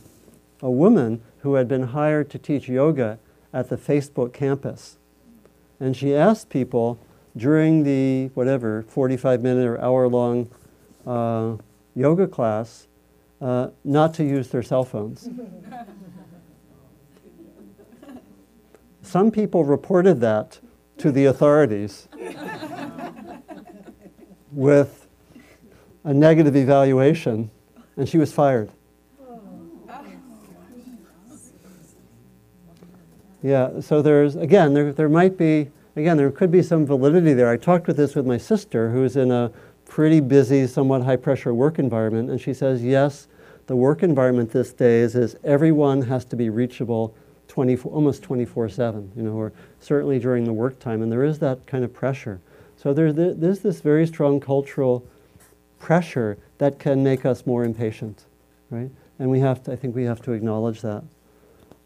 a 0.63 0.71
woman 0.71 1.21
who 1.41 1.57
had 1.57 1.69
been 1.69 1.83
hired 1.83 2.31
to 2.31 2.39
teach 2.39 2.67
yoga 2.67 3.19
at 3.53 3.69
the 3.69 3.77
Facebook 3.77 4.33
campus, 4.33 4.97
and 5.79 5.95
she 5.95 6.15
asked 6.15 6.49
people 6.49 6.99
during 7.37 7.83
the 7.83 8.27
whatever 8.35 8.83
45 8.83 9.43
minute 9.43 9.67
or 9.67 9.81
hour 9.81 10.09
long 10.09 10.51
uh, 11.07 11.57
yoga 11.95 12.27
class 12.27 12.87
uh, 13.41 13.69
not 13.85 14.15
to 14.15 14.25
use 14.25 14.49
their 14.49 14.63
cell 14.63 14.85
phones. 14.85 15.29
Some 19.03 19.31
people 19.31 19.65
reported 19.65 20.21
that 20.21 20.61
to 20.99 21.11
the 21.11 21.25
authorities 21.25 22.09
with 24.53 25.09
a 26.05 26.15
negative 26.15 26.57
evaluation, 26.57 27.51
and 27.97 28.09
she 28.09 28.19
was 28.19 28.33
fired. 28.33 28.71
Yeah, 33.43 33.81
so 33.81 34.03
there's, 34.03 34.37
again, 34.37 34.73
there, 34.73 34.93
there 34.93 35.09
might 35.09 35.37
be, 35.37 35.69
again, 35.97 36.17
there 36.17 36.31
could 36.31 36.51
be 36.51 36.63
some 36.63 36.87
validity 36.87 37.33
there. 37.33 37.51
I 37.51 37.57
talked 37.57 37.87
with 37.87 37.97
this 37.97 38.15
with 38.15 38.27
my 38.27 38.39
sister, 38.39 38.91
who's 38.91 39.17
in 39.17 39.31
a 39.31 39.51
pretty 39.87 40.21
busy, 40.21 40.67
somewhat 40.67 41.03
high 41.03 41.17
pressure 41.17 41.53
work 41.53 41.79
environment, 41.79 42.31
and 42.31 42.41
she 42.41 42.55
says, 42.55 42.83
yes, 42.83 43.29
the 43.67 43.77
work 43.77 44.03
environment 44.03 44.53
these 44.53 44.73
days 44.73 45.15
is 45.15 45.37
everyone 45.45 46.03
has 46.03 46.25
to 46.27 46.37
be 46.37 46.51
reachable 46.51 47.15
24, 47.49 47.93
almost 47.93 48.23
24 48.23 48.69
7, 48.71 49.13
you 49.15 49.23
know, 49.23 49.33
or 49.33 49.53
certainly 49.81 50.19
during 50.19 50.45
the 50.45 50.53
work 50.53 50.79
time, 50.79 51.03
and 51.03 51.13
there 51.13 51.25
is 51.25 51.39
that 51.41 51.67
kind 51.67 51.85
of 51.85 51.93
pressure. 51.93 52.41
So 52.77 52.93
there's, 52.93 53.15
there's 53.15 53.61
this 53.61 53.81
very 53.81 54.07
strong 54.07 54.41
cultural 54.41 55.07
pressure 55.79 56.39
that 56.59 56.79
can 56.79 57.03
make 57.03 57.27
us 57.27 57.45
more 57.45 57.65
impatient, 57.65 58.25
right? 58.71 58.91
And 59.19 59.31
we 59.31 59.41
have 59.41 59.63
to, 59.65 59.73
I 59.73 59.77
think 59.77 59.95
we 59.95 60.05
have 60.05 60.23
to 60.23 60.33
acknowledge 60.33 60.81
that. 60.81 61.05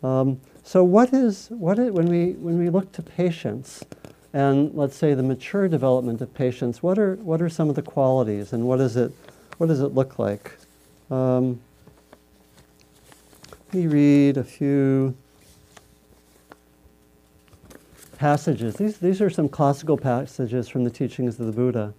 Um, 0.02 0.40
so 0.66 0.82
what 0.82 1.12
is, 1.12 1.46
what 1.50 1.78
is, 1.78 1.92
when, 1.92 2.06
we, 2.06 2.32
when 2.32 2.58
we 2.58 2.70
look 2.70 2.90
to 2.90 3.02
patience, 3.02 3.84
and 4.32 4.74
let's 4.74 4.96
say 4.96 5.14
the 5.14 5.22
mature 5.22 5.68
development 5.68 6.20
of 6.20 6.34
patience, 6.34 6.82
what 6.82 6.98
are, 6.98 7.14
what 7.16 7.40
are 7.40 7.48
some 7.48 7.68
of 7.68 7.76
the 7.76 7.82
qualities 7.82 8.52
and 8.52 8.66
what, 8.66 8.80
is 8.80 8.96
it, 8.96 9.12
what 9.58 9.68
does 9.68 9.80
it 9.80 9.94
look 9.94 10.18
like? 10.18 10.58
Um, 11.08 11.60
let 13.72 13.74
me 13.74 13.86
read 13.86 14.38
a 14.38 14.42
few 14.42 15.16
passages. 18.18 18.74
These, 18.74 18.98
these 18.98 19.20
are 19.20 19.30
some 19.30 19.48
classical 19.48 19.96
passages 19.96 20.68
from 20.68 20.82
the 20.82 20.90
teachings 20.90 21.38
of 21.38 21.46
the 21.46 21.52
Buddha 21.52 21.94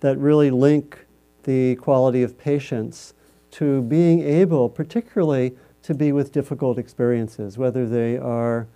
that 0.00 0.18
really 0.18 0.50
link 0.50 1.06
the 1.44 1.76
quality 1.76 2.22
of 2.22 2.36
patience 2.36 3.14
to 3.52 3.80
being 3.80 4.20
able, 4.20 4.68
particularly, 4.68 5.56
to 5.84 5.94
be 5.94 6.12
with 6.12 6.32
difficult 6.32 6.78
experiences, 6.78 7.58
whether 7.58 7.86
they 7.86 8.16
are 8.16 8.66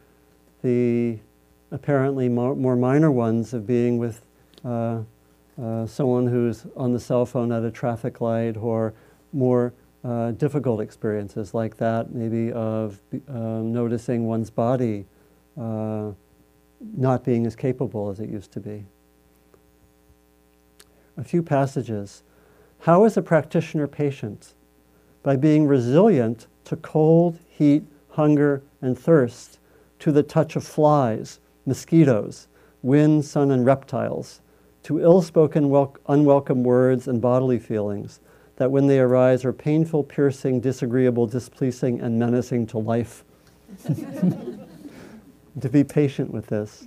the 0.62 1.18
apparently 1.70 2.28
more, 2.28 2.54
more 2.54 2.76
minor 2.76 3.10
ones 3.10 3.54
of 3.54 3.66
being 3.66 3.96
with 3.96 4.22
uh, 4.62 5.00
uh, 5.60 5.86
someone 5.86 6.26
who's 6.26 6.66
on 6.76 6.92
the 6.92 7.00
cell 7.00 7.24
phone 7.24 7.50
at 7.50 7.64
a 7.64 7.70
traffic 7.70 8.20
light 8.20 8.58
or 8.58 8.92
more 9.32 9.72
uh, 10.04 10.32
difficult 10.32 10.80
experiences 10.80 11.54
like 11.54 11.78
that, 11.78 12.12
maybe 12.14 12.52
of 12.52 13.00
um, 13.28 13.72
noticing 13.72 14.26
one's 14.26 14.50
body 14.50 15.06
uh, 15.58 16.10
not 16.96 17.24
being 17.24 17.46
as 17.46 17.56
capable 17.56 18.10
as 18.10 18.20
it 18.20 18.28
used 18.28 18.52
to 18.52 18.60
be. 18.60 18.84
A 21.16 21.24
few 21.24 21.42
passages. 21.42 22.22
How 22.80 23.06
is 23.06 23.16
a 23.16 23.22
practitioner 23.22 23.86
patient? 23.86 24.54
By 25.22 25.36
being 25.36 25.66
resilient 25.66 26.46
to 26.68 26.76
cold, 26.76 27.38
heat, 27.48 27.82
hunger, 28.10 28.62
and 28.80 28.98
thirst, 28.98 29.58
to 29.98 30.12
the 30.12 30.22
touch 30.22 30.56
of 30.56 30.64
flies, 30.64 31.40
mosquitoes, 31.66 32.46
wind, 32.82 33.24
sun, 33.24 33.50
and 33.50 33.66
reptiles, 33.66 34.40
to 34.84 35.00
ill 35.00 35.20
spoken, 35.20 35.68
wel- 35.68 35.96
unwelcome 36.06 36.62
words 36.62 37.08
and 37.08 37.20
bodily 37.20 37.58
feelings 37.58 38.20
that 38.56 38.70
when 38.70 38.88
they 38.88 38.98
arise 38.98 39.44
are 39.44 39.52
painful, 39.52 40.02
piercing, 40.02 40.60
disagreeable, 40.60 41.26
displeasing, 41.26 42.00
and 42.00 42.18
menacing 42.18 42.66
to 42.66 42.78
life. 42.78 43.24
to 43.84 45.68
be 45.70 45.84
patient 45.84 46.32
with 46.32 46.46
this. 46.48 46.84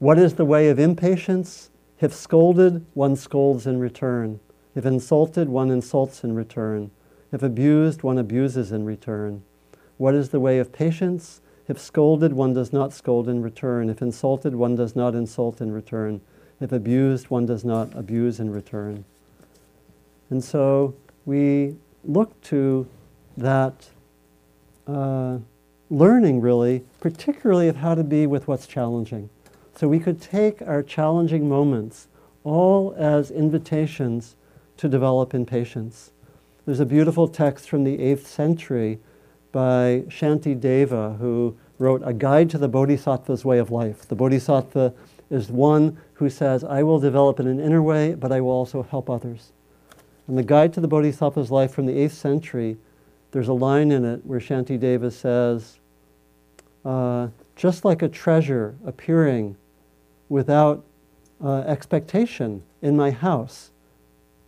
What 0.00 0.18
is 0.18 0.34
the 0.34 0.44
way 0.44 0.68
of 0.68 0.80
impatience? 0.80 1.70
If 2.00 2.12
scolded, 2.12 2.84
one 2.94 3.14
scolds 3.14 3.68
in 3.68 3.78
return. 3.78 4.40
If 4.74 4.84
insulted, 4.84 5.48
one 5.48 5.70
insults 5.70 6.24
in 6.24 6.34
return. 6.34 6.90
If 7.32 7.42
abused, 7.42 8.02
one 8.02 8.18
abuses 8.18 8.70
in 8.72 8.84
return. 8.84 9.42
What 9.96 10.14
is 10.14 10.28
the 10.28 10.40
way 10.40 10.58
of 10.58 10.72
patience? 10.72 11.40
If 11.66 11.78
scolded, 11.80 12.34
one 12.34 12.52
does 12.52 12.72
not 12.72 12.92
scold 12.92 13.28
in 13.28 13.40
return. 13.42 13.88
If 13.88 14.02
insulted, 14.02 14.54
one 14.54 14.76
does 14.76 14.94
not 14.94 15.14
insult 15.14 15.60
in 15.60 15.72
return. 15.72 16.20
If 16.60 16.72
abused, 16.72 17.30
one 17.30 17.46
does 17.46 17.64
not 17.64 17.94
abuse 17.96 18.38
in 18.38 18.50
return. 18.50 19.04
And 20.28 20.44
so 20.44 20.94
we 21.24 21.76
look 22.04 22.40
to 22.42 22.86
that 23.36 23.88
uh, 24.86 25.38
learning, 25.88 26.40
really, 26.40 26.84
particularly 27.00 27.68
of 27.68 27.76
how 27.76 27.94
to 27.94 28.04
be 28.04 28.26
with 28.26 28.48
what's 28.48 28.66
challenging. 28.66 29.30
So 29.76 29.88
we 29.88 30.00
could 30.00 30.20
take 30.20 30.60
our 30.62 30.82
challenging 30.82 31.48
moments 31.48 32.08
all 32.44 32.94
as 32.98 33.30
invitations 33.30 34.36
to 34.76 34.88
develop 34.88 35.32
in 35.32 35.46
patience. 35.46 36.10
There's 36.64 36.78
a 36.78 36.86
beautiful 36.86 37.26
text 37.26 37.68
from 37.68 37.82
the 37.82 37.98
8th 37.98 38.24
century 38.24 39.00
by 39.50 40.04
Shanti 40.06 40.58
Deva, 40.58 41.16
who 41.18 41.56
wrote 41.80 42.02
A 42.04 42.12
Guide 42.12 42.50
to 42.50 42.58
the 42.58 42.68
Bodhisattva's 42.68 43.44
Way 43.44 43.58
of 43.58 43.72
Life. 43.72 44.06
The 44.06 44.14
Bodhisattva 44.14 44.94
is 45.28 45.50
one 45.50 45.98
who 46.14 46.30
says, 46.30 46.62
I 46.62 46.84
will 46.84 47.00
develop 47.00 47.40
in 47.40 47.48
an 47.48 47.58
inner 47.58 47.82
way, 47.82 48.14
but 48.14 48.30
I 48.30 48.40
will 48.40 48.52
also 48.52 48.84
help 48.84 49.10
others. 49.10 49.50
And 50.28 50.38
the 50.38 50.44
Guide 50.44 50.72
to 50.74 50.80
the 50.80 50.86
Bodhisattva's 50.86 51.50
Life 51.50 51.72
from 51.72 51.86
the 51.86 51.94
8th 51.94 52.12
century, 52.12 52.76
there's 53.32 53.48
a 53.48 53.52
line 53.52 53.90
in 53.90 54.04
it 54.04 54.24
where 54.24 54.38
Shanti 54.38 54.78
Deva 54.78 55.10
says, 55.10 55.80
uh, 56.84 57.26
just 57.56 57.84
like 57.84 58.02
a 58.02 58.08
treasure 58.08 58.76
appearing 58.86 59.56
without 60.28 60.84
uh, 61.42 61.62
expectation 61.62 62.62
in 62.80 62.96
my 62.96 63.10
house. 63.10 63.72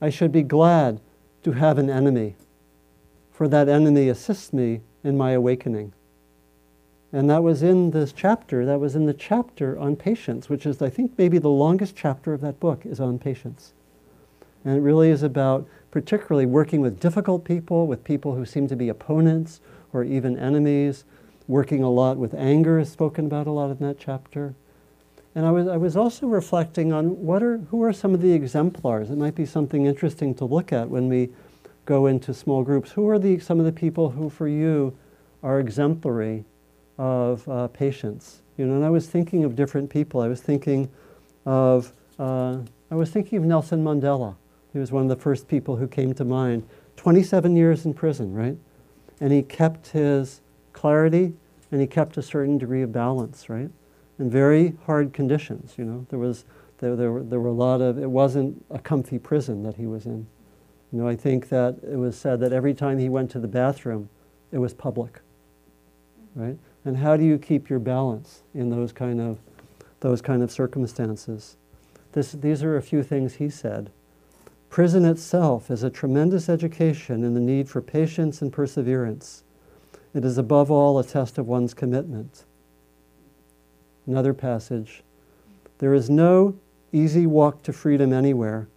I 0.01 0.11
should 0.11 0.31
be 0.31 0.43
glad 0.45 1.01
to 1.45 1.53
have 1.53 1.79
an 1.79 1.89
enemy, 1.89 2.35
for 3.31 3.47
that 3.49 3.69
enemy 3.69 4.09
assists 4.09 4.53
me 4.53 4.81
in 5.03 5.17
my 5.17 5.33
awakening. 5.33 5.93
And 7.13 7.31
that 7.31 7.45
was 7.45 7.63
in 7.63 7.93
this 7.93 8.13
chapter, 8.13 8.67
that 8.67 8.81
was 8.81 8.97
in 8.97 9.07
the 9.07 9.15
chapter 9.15 9.79
on 9.79 9.95
patience, 9.95 10.49
which 10.49 10.67
is, 10.67 10.83
I 10.83 10.91
think, 10.91 11.13
maybe 11.17 11.39
the 11.39 11.49
longest 11.49 11.95
chapter 11.95 12.33
of 12.33 12.41
that 12.41 12.59
book 12.59 12.85
is 12.85 12.99
on 12.99 13.21
patience. 13.21 13.73
And 14.65 14.77
it 14.77 14.81
really 14.81 15.11
is 15.11 15.23
about 15.23 15.69
particularly 15.93 16.47
working 16.47 16.81
with 16.81 16.99
difficult 16.99 17.45
people, 17.45 17.87
with 17.87 18.03
people 18.03 18.35
who 18.35 18.45
seem 18.45 18.67
to 18.67 18.75
be 18.75 18.89
opponents 18.89 19.61
or 19.93 20.03
even 20.03 20.37
enemies, 20.37 21.05
working 21.47 21.83
a 21.83 21.91
lot 21.91 22.17
with 22.17 22.35
anger 22.35 22.79
is 22.79 22.91
spoken 22.91 23.27
about 23.27 23.47
a 23.47 23.53
lot 23.53 23.71
in 23.71 23.79
that 23.79 23.99
chapter. 23.99 24.55
And 25.35 25.45
I 25.45 25.51
was, 25.51 25.67
I 25.67 25.77
was 25.77 25.97
also 25.97 26.27
reflecting 26.27 26.93
on 26.93 27.25
what 27.25 27.43
are, 27.43 27.59
who 27.59 27.83
are 27.83 27.93
some 27.93 28.15
of 28.15 28.21
the 28.21 28.33
exemplars. 28.33 29.11
It 29.11 29.19
might 29.19 29.35
be 29.35 29.45
something 29.45 29.87
interesting 29.87 30.35
to 30.37 30.45
look 30.45 30.73
at 30.73 30.89
when 30.89 31.09
we 31.09 31.31
go 31.87 32.07
into 32.07 32.33
small 32.33 32.63
groups. 32.63 32.93
Who 32.93 33.09
are 33.09 33.19
the, 33.19 33.39
some 33.41 33.59
of 33.59 33.67
the 33.67 33.73
people 33.73 34.11
who, 34.11 34.31
for 34.31 34.47
you, 34.47 34.97
are 35.43 35.59
exemplary 35.59 36.45
of 36.99 37.47
uh, 37.49 37.69
patience? 37.69 38.43
You 38.57 38.67
know, 38.67 38.77
and 38.77 38.85
I 38.85 38.91
was 38.91 39.09
thinking 39.09 39.45
of 39.45 39.57
different 39.57 39.91
people. 39.91 40.21
I 40.21 40.29
was 40.29 40.41
thinking 40.41 40.89
of, 41.45 41.93
uh, 42.19 42.59
I 42.91 42.95
was 42.95 43.11
thinking 43.11 43.39
of 43.39 43.45
Nelson 43.45 43.83
Mandela. 43.83 44.37
He 44.73 44.79
was 44.79 44.93
one 44.93 45.03
of 45.03 45.09
the 45.09 45.17
first 45.17 45.49
people 45.49 45.77
who 45.77 45.89
came 45.89 46.15
to 46.15 46.25
mind. 46.25 46.67
27 46.97 47.57
years 47.57 47.85
in 47.85 47.93
prison, 47.93 48.33
right? 48.33 48.57
And 49.21 49.33
he 49.33 49.43
kept 49.43 49.89
his 49.89 50.41
clarity 50.73 51.35
and 51.73 51.81
he 51.81 51.89
kept 51.89 52.17
a 52.17 52.23
certain 52.23 52.57
degree 52.57 52.83
of 52.83 52.93
balance, 52.93 53.49
right? 53.49 53.71
In 54.19 54.31
very 54.31 54.77
hard 54.87 55.13
conditions, 55.13 55.75
you 55.77 55.85
know. 55.85 56.07
There 56.11 56.19
was 56.19 56.45
there, 56.79 56.97
there, 56.97 57.13
were, 57.13 57.23
there 57.23 57.41
were 57.41 57.49
a 57.49 57.53
lot 57.53 57.81
of 57.81 57.99
it 57.99 58.11
wasn't 58.11 58.65
a 58.71 58.79
comfy 58.79 59.19
prison 59.19 59.63
that 59.63 59.77
he 59.77 59.87
was 59.87 60.07
in. 60.07 60.27
You 60.93 61.01
know, 61.01 61.09
I 61.09 61.17
think 61.17 61.49
that 61.49 61.79
it 61.83 61.97
was 61.97 62.17
said 62.17 62.41
that 62.41 62.53
every 62.53 62.75
time 62.75 62.99
he 62.99 63.09
went 63.09 63.31
to 63.33 63.41
the 63.41 63.49
bathroom, 63.49 64.09
it 64.53 64.59
was 64.59 64.75
public. 64.75 65.21
Right? 66.37 66.59
And 66.85 66.99
how 66.99 67.17
do 67.17 67.25
you 67.25 67.39
keep 67.39 67.69
your 67.69 67.79
balance 67.79 68.43
in 68.55 68.71
those 68.71 68.93
kind 68.93 69.21
of 69.21 69.39
those 70.01 70.21
kind 70.21 70.43
of 70.43 70.51
circumstances? 70.51 71.57
This, 72.13 72.33
these 72.33 72.63
are 72.63 72.77
a 72.77 72.83
few 72.83 73.03
things 73.03 73.35
he 73.35 73.49
said. 73.49 73.91
Prison 74.71 75.05
itself 75.05 75.71
is 75.71 75.83
a 75.83 75.91
tremendous 75.91 76.49
education 76.49 77.25
in 77.25 77.35
the 77.35 77.41
need 77.41 77.69
for 77.69 77.81
patience 77.81 78.43
and 78.43 78.53
perseverance. 78.53 79.43
It 80.13 80.25
is 80.25 80.39
above 80.39 80.71
all 80.71 80.99
a 80.99 81.05
test 81.05 81.39
of 81.39 81.49
one's 81.49 81.75
commitment. 81.75 82.45
Another 84.07 84.35
passage 84.35 85.03
There 85.79 85.95
is 85.95 86.11
no 86.11 86.57
easy 86.93 87.27
walk 87.27 87.63
to 87.63 87.73
freedom 87.73 88.13
anywhere, 88.13 88.69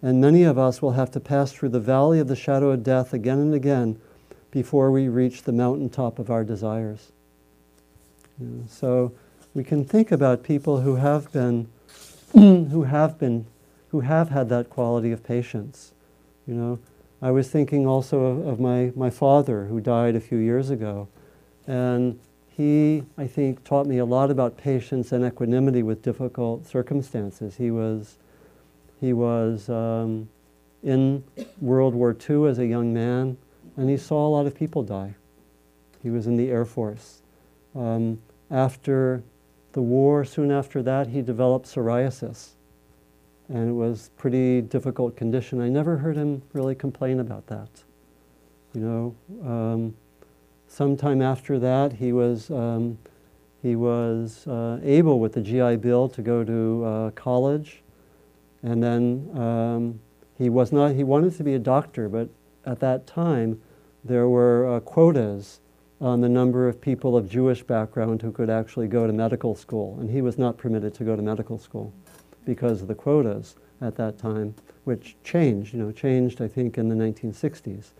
and 0.00 0.20
many 0.20 0.42
of 0.44 0.58
us 0.58 0.80
will 0.80 0.92
have 0.92 1.10
to 1.12 1.20
pass 1.20 1.52
through 1.52 1.70
the 1.70 1.80
valley 1.80 2.20
of 2.20 2.28
the 2.28 2.36
shadow 2.36 2.70
of 2.70 2.82
death 2.82 3.12
again 3.12 3.38
and 3.38 3.54
again 3.54 4.00
before 4.50 4.90
we 4.90 5.08
reach 5.08 5.42
the 5.42 5.52
mountaintop 5.52 6.18
of 6.18 6.30
our 6.30 6.44
desires. 6.44 7.12
So 8.68 9.12
we 9.54 9.64
can 9.64 9.84
think 9.84 10.12
about 10.12 10.42
people 10.42 10.80
who 10.80 10.96
have 10.96 11.32
been, 11.32 11.68
who 12.32 12.84
have 12.84 13.18
been, 13.18 13.46
who 13.88 14.00
have 14.00 14.30
had 14.30 14.48
that 14.50 14.70
quality 14.70 15.12
of 15.12 15.24
patience. 15.24 15.92
You 16.46 16.54
know, 16.54 16.78
I 17.20 17.30
was 17.30 17.48
thinking 17.48 17.86
also 17.86 18.24
of, 18.24 18.46
of, 18.46 18.60
my, 18.60 18.92
my 18.94 19.10
father 19.10 19.66
who 19.66 19.80
died 19.80 20.14
a 20.14 20.20
few 20.20 20.38
years 20.38 20.70
ago. 20.70 21.08
And 21.66 22.20
he, 22.56 23.04
I 23.18 23.26
think, 23.26 23.64
taught 23.64 23.86
me 23.86 23.98
a 23.98 24.04
lot 24.04 24.30
about 24.30 24.56
patience 24.56 25.12
and 25.12 25.24
equanimity 25.24 25.82
with 25.82 26.02
difficult 26.02 26.66
circumstances. 26.66 27.56
He 27.56 27.70
was, 27.70 28.18
he 29.00 29.12
was 29.12 29.68
um, 29.68 30.28
in 30.82 31.22
World 31.60 31.94
War 31.94 32.16
II 32.28 32.46
as 32.46 32.58
a 32.58 32.66
young 32.66 32.94
man, 32.94 33.36
and 33.76 33.90
he 33.90 33.96
saw 33.96 34.26
a 34.26 34.30
lot 34.30 34.46
of 34.46 34.54
people 34.54 34.82
die. 34.82 35.14
He 36.02 36.10
was 36.10 36.26
in 36.26 36.36
the 36.36 36.50
Air 36.50 36.64
Force. 36.64 37.22
Um, 37.74 38.20
after 38.50 39.22
the 39.72 39.82
war, 39.82 40.24
soon 40.24 40.50
after 40.50 40.82
that, 40.82 41.08
he 41.08 41.20
developed 41.20 41.66
psoriasis 41.66 42.52
and 43.48 43.68
it 43.68 43.72
was 43.72 44.10
pretty 44.16 44.60
difficult 44.60 45.16
condition. 45.16 45.60
I 45.60 45.68
never 45.68 45.96
heard 45.96 46.16
him 46.16 46.42
really 46.52 46.74
complain 46.74 47.20
about 47.20 47.46
that. 47.46 47.68
You 48.74 48.80
know, 48.80 49.16
um, 49.48 49.94
sometime 50.68 51.22
after 51.22 51.58
that, 51.58 51.94
he 51.94 52.12
was 52.12 52.50
um, 52.50 52.98
he 53.62 53.74
was 53.74 54.46
uh, 54.46 54.78
able 54.82 55.18
with 55.18 55.32
the 55.32 55.40
GI 55.40 55.76
Bill 55.76 56.08
to 56.10 56.22
go 56.22 56.44
to 56.44 56.84
uh, 56.84 57.10
college, 57.12 57.82
and 58.62 58.82
then 58.82 59.28
um, 59.34 60.00
he 60.38 60.48
was 60.48 60.72
not. 60.72 60.94
He 60.94 61.04
wanted 61.04 61.36
to 61.36 61.44
be 61.44 61.54
a 61.54 61.58
doctor, 61.58 62.08
but 62.08 62.28
at 62.64 62.80
that 62.80 63.06
time, 63.06 63.60
there 64.04 64.28
were 64.28 64.76
uh, 64.76 64.80
quotas 64.80 65.60
on 66.00 66.20
the 66.20 66.28
number 66.28 66.68
of 66.68 66.80
people 66.80 67.16
of 67.16 67.28
Jewish 67.28 67.62
background 67.62 68.20
who 68.20 68.30
could 68.30 68.50
actually 68.50 68.88
go 68.88 69.06
to 69.06 69.12
medical 69.12 69.54
school, 69.54 69.98
and 69.98 70.10
he 70.10 70.20
was 70.20 70.36
not 70.36 70.58
permitted 70.58 70.94
to 70.94 71.04
go 71.04 71.16
to 71.16 71.22
medical 71.22 71.58
school 71.58 71.92
because 72.44 72.82
of 72.82 72.88
the 72.88 72.94
quotas 72.94 73.56
at 73.80 73.96
that 73.96 74.18
time, 74.18 74.54
which 74.84 75.16
changed, 75.24 75.72
you 75.72 75.80
know, 75.80 75.90
changed, 75.92 76.40
I 76.40 76.48
think, 76.48 76.78
in 76.78 76.88
the 76.88 76.94
1960s. 76.94 77.92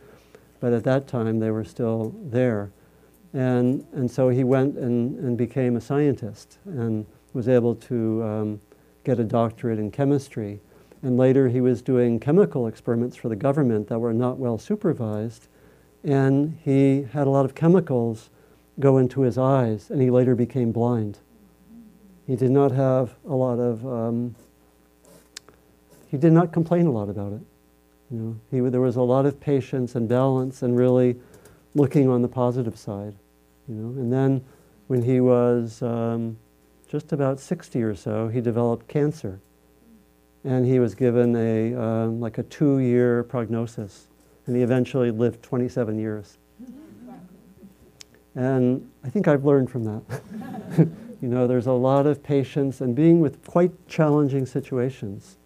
But 0.60 0.72
at 0.72 0.84
that 0.84 1.06
time, 1.06 1.38
they 1.38 1.50
were 1.50 1.64
still 1.64 2.14
there. 2.24 2.70
And, 3.32 3.86
and 3.92 4.10
so 4.10 4.28
he 4.28 4.44
went 4.44 4.76
and, 4.76 5.18
and 5.18 5.36
became 5.36 5.76
a 5.76 5.80
scientist 5.80 6.58
and 6.64 7.06
was 7.32 7.48
able 7.48 7.74
to 7.74 8.22
um, 8.22 8.60
get 9.04 9.18
a 9.20 9.24
doctorate 9.24 9.78
in 9.78 9.90
chemistry. 9.90 10.60
And 11.02 11.16
later, 11.16 11.48
he 11.48 11.60
was 11.60 11.82
doing 11.82 12.18
chemical 12.18 12.66
experiments 12.66 13.16
for 13.16 13.28
the 13.28 13.36
government 13.36 13.88
that 13.88 13.98
were 13.98 14.14
not 14.14 14.38
well 14.38 14.58
supervised. 14.58 15.48
And 16.02 16.58
he 16.64 17.06
had 17.12 17.26
a 17.26 17.30
lot 17.30 17.44
of 17.44 17.54
chemicals 17.54 18.30
go 18.80 18.98
into 18.98 19.22
his 19.22 19.36
eyes, 19.36 19.90
and 19.90 20.00
he 20.00 20.10
later 20.10 20.34
became 20.34 20.72
blind 20.72 21.18
he 22.26 22.34
did 22.34 22.50
not 22.50 22.72
have 22.72 23.14
a 23.28 23.34
lot 23.34 23.58
of, 23.58 23.86
um, 23.86 24.34
he 26.10 26.16
did 26.16 26.32
not 26.32 26.52
complain 26.52 26.86
a 26.86 26.90
lot 26.90 27.08
about 27.08 27.32
it. 27.32 27.40
You 28.10 28.18
know, 28.18 28.36
he, 28.50 28.70
there 28.70 28.80
was 28.80 28.96
a 28.96 29.02
lot 29.02 29.26
of 29.26 29.40
patience 29.40 29.94
and 29.94 30.08
balance 30.08 30.62
and 30.62 30.76
really 30.76 31.16
looking 31.74 32.08
on 32.08 32.22
the 32.22 32.28
positive 32.28 32.78
side. 32.78 33.14
You 33.68 33.74
know, 33.74 34.00
and 34.00 34.12
then 34.12 34.44
when 34.86 35.02
he 35.02 35.20
was 35.20 35.82
um, 35.82 36.38
just 36.88 37.12
about 37.12 37.40
60 37.40 37.82
or 37.82 37.94
so, 37.94 38.28
he 38.28 38.40
developed 38.40 38.86
cancer. 38.86 39.40
And 40.44 40.64
he 40.64 40.78
was 40.78 40.94
given 40.94 41.34
a, 41.34 41.74
um, 41.74 42.20
like 42.20 42.38
a 42.38 42.44
two-year 42.44 43.24
prognosis. 43.24 44.06
And 44.46 44.54
he 44.54 44.62
eventually 44.62 45.10
lived 45.10 45.42
27 45.42 45.98
years. 45.98 46.38
And 48.36 48.88
I 49.02 49.08
think 49.08 49.26
I've 49.26 49.44
learned 49.44 49.70
from 49.70 49.84
that. 49.84 50.88
You 51.22 51.28
know, 51.28 51.46
there's 51.46 51.66
a 51.66 51.72
lot 51.72 52.06
of 52.06 52.22
patience 52.22 52.80
and 52.80 52.94
being 52.94 53.20
with 53.20 53.44
quite 53.46 53.72
challenging 53.88 54.44
situations 54.44 55.38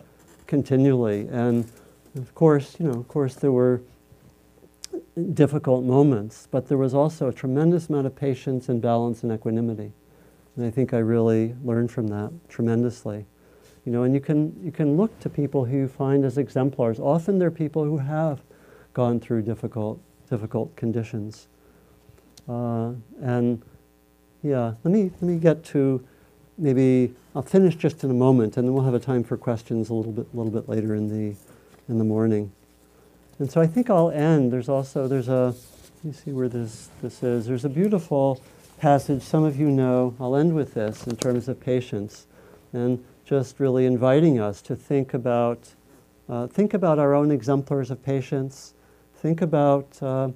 continually. 0.47 1.29
And 1.31 1.71
of 2.17 2.35
course, 2.35 2.77
you 2.79 2.87
know, 2.87 2.99
of 2.99 3.09
course, 3.09 3.35
there 3.35 3.53
were 3.53 3.83
difficult 5.35 5.85
moments, 5.85 6.49
but 6.51 6.69
there 6.69 6.79
was 6.79 6.95
also 6.95 7.29
a 7.29 7.33
tremendous 7.33 7.89
amount 7.89 8.07
of 8.07 8.17
patience 8.17 8.69
and 8.69 8.81
balance 8.83 9.23
and 9.23 9.33
equanimity. 9.33 9.93
And 10.57 10.67
I 10.67 10.71
think 10.71 10.93
I 10.93 10.99
really 10.99 11.55
learned 11.65 11.91
from 11.91 12.09
that 12.09 12.33
tremendously. 12.49 13.27
You 13.85 13.93
know, 13.93 14.03
and 14.03 14.13
you 14.13 14.21
can, 14.21 14.59
you 14.63 14.73
can 14.73 14.97
look 14.97 15.19
to 15.21 15.31
people 15.31 15.65
who 15.65 15.77
you 15.77 15.89
find 15.89 16.25
as 16.25 16.37
exemplars. 16.37 17.01
Often 17.01 17.39
they're 17.39 17.51
people 17.51 17.85
who 17.85 17.99
have 17.99 18.41
gone 18.93 19.21
through 19.21 19.43
difficult, 19.43 20.01
difficult 20.29 20.75
conditions. 20.77 21.47
Uh, 22.49 22.93
and 23.23 23.63
yeah, 24.43 24.75
let 24.85 24.93
me, 24.93 25.05
let 25.05 25.23
me 25.23 25.39
get 25.39 25.65
to 25.65 26.05
maybe, 26.59 27.15
I'll 27.35 27.43
finish 27.43 27.77
just 27.77 28.05
in 28.05 28.11
a 28.11 28.15
moment 28.15 28.57
and 28.57 28.67
then 28.67 28.75
we'll 28.75 28.85
have 28.85 28.95
a 28.95 29.01
time 29.01 29.25
for 29.25 29.37
questions 29.37 29.89
a 29.89 29.95
little 29.95 30.13
bit, 30.13 30.27
a 30.33 30.37
little 30.37 30.53
bit 30.53 30.69
later 30.69 30.95
in 30.95 31.09
the, 31.09 31.37
in 31.89 31.99
the 31.99 32.05
morning. 32.05 32.53
And 33.39 33.51
so 33.51 33.61
I 33.61 33.67
think 33.67 33.89
I'll 33.89 34.11
end. 34.11 34.53
There's 34.53 34.69
also, 34.69 35.09
there's 35.09 35.29
a, 35.29 35.55
me 36.03 36.13
see 36.13 36.33
where 36.33 36.49
this, 36.49 36.89
this 37.03 37.23
is. 37.23 37.47
There's 37.47 37.65
a 37.65 37.69
beautiful 37.69 38.41
passage 38.79 39.23
some 39.23 39.45
of 39.45 39.59
you 39.59 39.71
know. 39.71 40.15
I'll 40.19 40.37
end 40.37 40.55
with 40.55 40.75
this 40.75 41.07
in 41.07 41.17
terms 41.17 41.49
of 41.49 41.61
patience 41.61 42.27
and 42.73 43.05
just 43.25 43.61
really 43.61 43.87
inviting 43.87 44.41
us 44.41 44.63
to 44.63 44.75
think 44.75 45.15
about, 45.15 45.75
uh, 46.29 46.47
think 46.47 46.75
about 46.75 46.99
our 46.99 47.15
own 47.15 47.31
exemplars 47.31 47.91
of 47.91 48.03
patience. 48.03 48.75
Think 49.17 49.43
about 49.43 50.03
uh, 50.03 50.31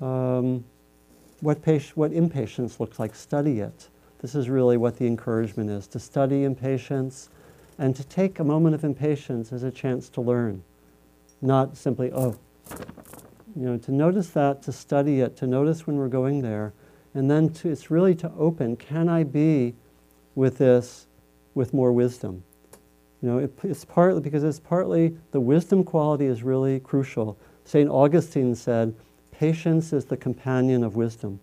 um, 0.00 0.64
what, 1.40 1.62
patient, 1.62 1.96
what 1.96 2.12
impatience 2.12 2.78
looks 2.78 2.98
like, 2.98 3.14
study 3.14 3.60
it. 3.60 3.88
This 4.20 4.34
is 4.34 4.48
really 4.48 4.76
what 4.76 4.98
the 4.98 5.06
encouragement 5.06 5.70
is 5.70 5.86
to 5.88 5.98
study 5.98 6.44
impatience 6.44 7.30
and 7.78 7.96
to 7.96 8.04
take 8.04 8.38
a 8.38 8.44
moment 8.44 8.74
of 8.74 8.84
impatience 8.84 9.52
as 9.52 9.62
a 9.62 9.70
chance 9.70 10.08
to 10.10 10.20
learn, 10.20 10.62
not 11.42 11.76
simply, 11.76 12.10
oh, 12.12 12.36
you 13.56 13.66
know, 13.66 13.78
to 13.78 13.92
notice 13.92 14.30
that, 14.30 14.62
to 14.62 14.72
study 14.72 15.20
it, 15.20 15.36
to 15.38 15.46
notice 15.46 15.86
when 15.86 15.96
we're 15.96 16.08
going 16.08 16.42
there, 16.42 16.72
And 17.14 17.30
then 17.30 17.48
to, 17.54 17.68
it's 17.68 17.90
really 17.90 18.14
to 18.16 18.30
open 18.38 18.76
can 18.76 19.08
I 19.08 19.24
be 19.24 19.74
with 20.34 20.58
this 20.58 21.06
with 21.54 21.74
more 21.74 21.92
wisdom? 21.92 22.44
You 23.20 23.28
know, 23.28 23.38
it, 23.38 23.52
it's 23.64 23.84
partly 23.84 24.20
because 24.20 24.44
it's 24.44 24.60
partly 24.60 25.16
the 25.32 25.40
wisdom 25.40 25.84
quality 25.84 26.26
is 26.26 26.42
really 26.42 26.80
crucial. 26.80 27.36
St. 27.64 27.90
Augustine 27.90 28.54
said, 28.54 28.94
Patience 29.32 29.92
is 29.92 30.04
the 30.04 30.16
companion 30.16 30.84
of 30.84 30.96
wisdom. 30.96 31.40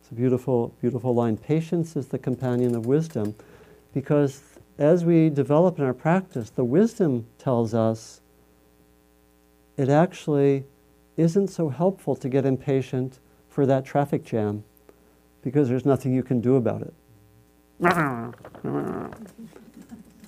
It's 0.00 0.10
a 0.10 0.14
beautiful, 0.14 0.74
beautiful 0.80 1.14
line. 1.14 1.36
Patience 1.36 1.96
is 1.96 2.08
the 2.08 2.18
companion 2.18 2.74
of 2.74 2.86
wisdom 2.86 3.34
because 3.94 4.42
as 4.78 5.04
we 5.04 5.30
develop 5.30 5.78
in 5.78 5.84
our 5.84 5.94
practice, 5.94 6.50
the 6.50 6.64
wisdom 6.64 7.26
tells 7.38 7.74
us 7.74 8.20
it 9.76 9.88
actually 9.88 10.64
isn't 11.16 11.48
so 11.48 11.68
helpful 11.68 12.16
to 12.16 12.28
get 12.28 12.44
impatient 12.44 13.18
for 13.48 13.66
that 13.66 13.84
traffic 13.84 14.24
jam 14.24 14.64
because 15.42 15.68
there's 15.68 15.84
nothing 15.84 16.14
you 16.14 16.22
can 16.22 16.40
do 16.40 16.56
about 16.56 16.82
it. 16.82 16.94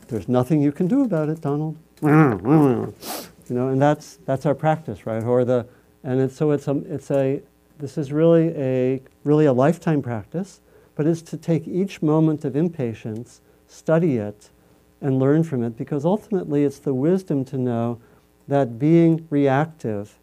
There's 0.08 0.28
nothing 0.28 0.60
you 0.60 0.72
can 0.72 0.86
do 0.86 1.02
about 1.04 1.28
it, 1.28 1.40
Donald. 1.40 1.76
You 2.02 3.54
know, 3.56 3.68
and 3.68 3.80
that's 3.80 4.18
that's 4.24 4.46
our 4.46 4.54
practice, 4.54 5.06
right? 5.06 5.22
Or 5.22 5.44
the 5.44 5.66
and 6.02 6.20
it's, 6.20 6.36
so 6.36 6.50
it's 6.50 6.68
a, 6.68 6.76
it's 6.88 7.10
a 7.10 7.40
this 7.78 7.96
is 7.96 8.12
really 8.12 8.48
a 8.56 9.02
really 9.24 9.46
a 9.46 9.52
lifetime 9.52 10.02
practice, 10.02 10.60
but 10.94 11.06
it's 11.06 11.22
to 11.22 11.36
take 11.36 11.66
each 11.66 12.02
moment 12.02 12.44
of 12.44 12.56
impatience, 12.56 13.40
study 13.66 14.16
it, 14.16 14.50
and 15.00 15.18
learn 15.18 15.44
from 15.44 15.62
it, 15.62 15.76
because 15.76 16.04
ultimately 16.04 16.64
it's 16.64 16.78
the 16.78 16.94
wisdom 16.94 17.44
to 17.46 17.58
know 17.58 18.00
that 18.48 18.78
being 18.78 19.26
reactive 19.30 20.18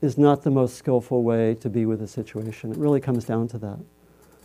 is 0.00 0.16
not 0.16 0.42
the 0.42 0.50
most 0.50 0.76
skillful 0.76 1.22
way 1.22 1.54
to 1.56 1.68
be 1.68 1.84
with 1.86 2.00
a 2.02 2.06
situation. 2.06 2.70
It 2.70 2.78
really 2.78 3.00
comes 3.00 3.24
down 3.24 3.48
to 3.48 3.58
that. 3.58 3.78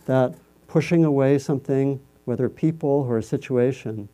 That 0.06 0.34
pushing 0.66 1.04
away 1.04 1.38
something, 1.38 2.00
whether 2.24 2.48
people 2.48 3.06
or 3.08 3.18
a 3.18 3.22
situation, 3.22 4.08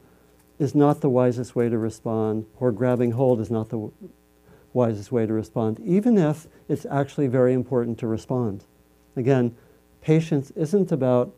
is 0.59 0.75
not 0.75 1.01
the 1.01 1.09
wisest 1.09 1.57
way 1.57 1.69
to 1.71 1.79
respond, 1.79 2.45
or 2.59 2.71
grabbing 2.71 3.13
hold 3.13 3.41
is 3.41 3.51
not 3.51 3.71
the 3.71 3.91
wisest 4.75 5.11
way 5.11 5.27
to 5.27 5.33
respond, 5.33 5.81
even 5.81 6.19
if 6.19 6.47
it's 6.69 6.85
actually 6.91 7.27
very 7.27 7.55
important 7.55 7.99
to 7.99 8.07
respond. 8.07 8.65
Again, 9.17 9.57
patience 10.03 10.51
isn't 10.53 10.93
about 10.93 11.35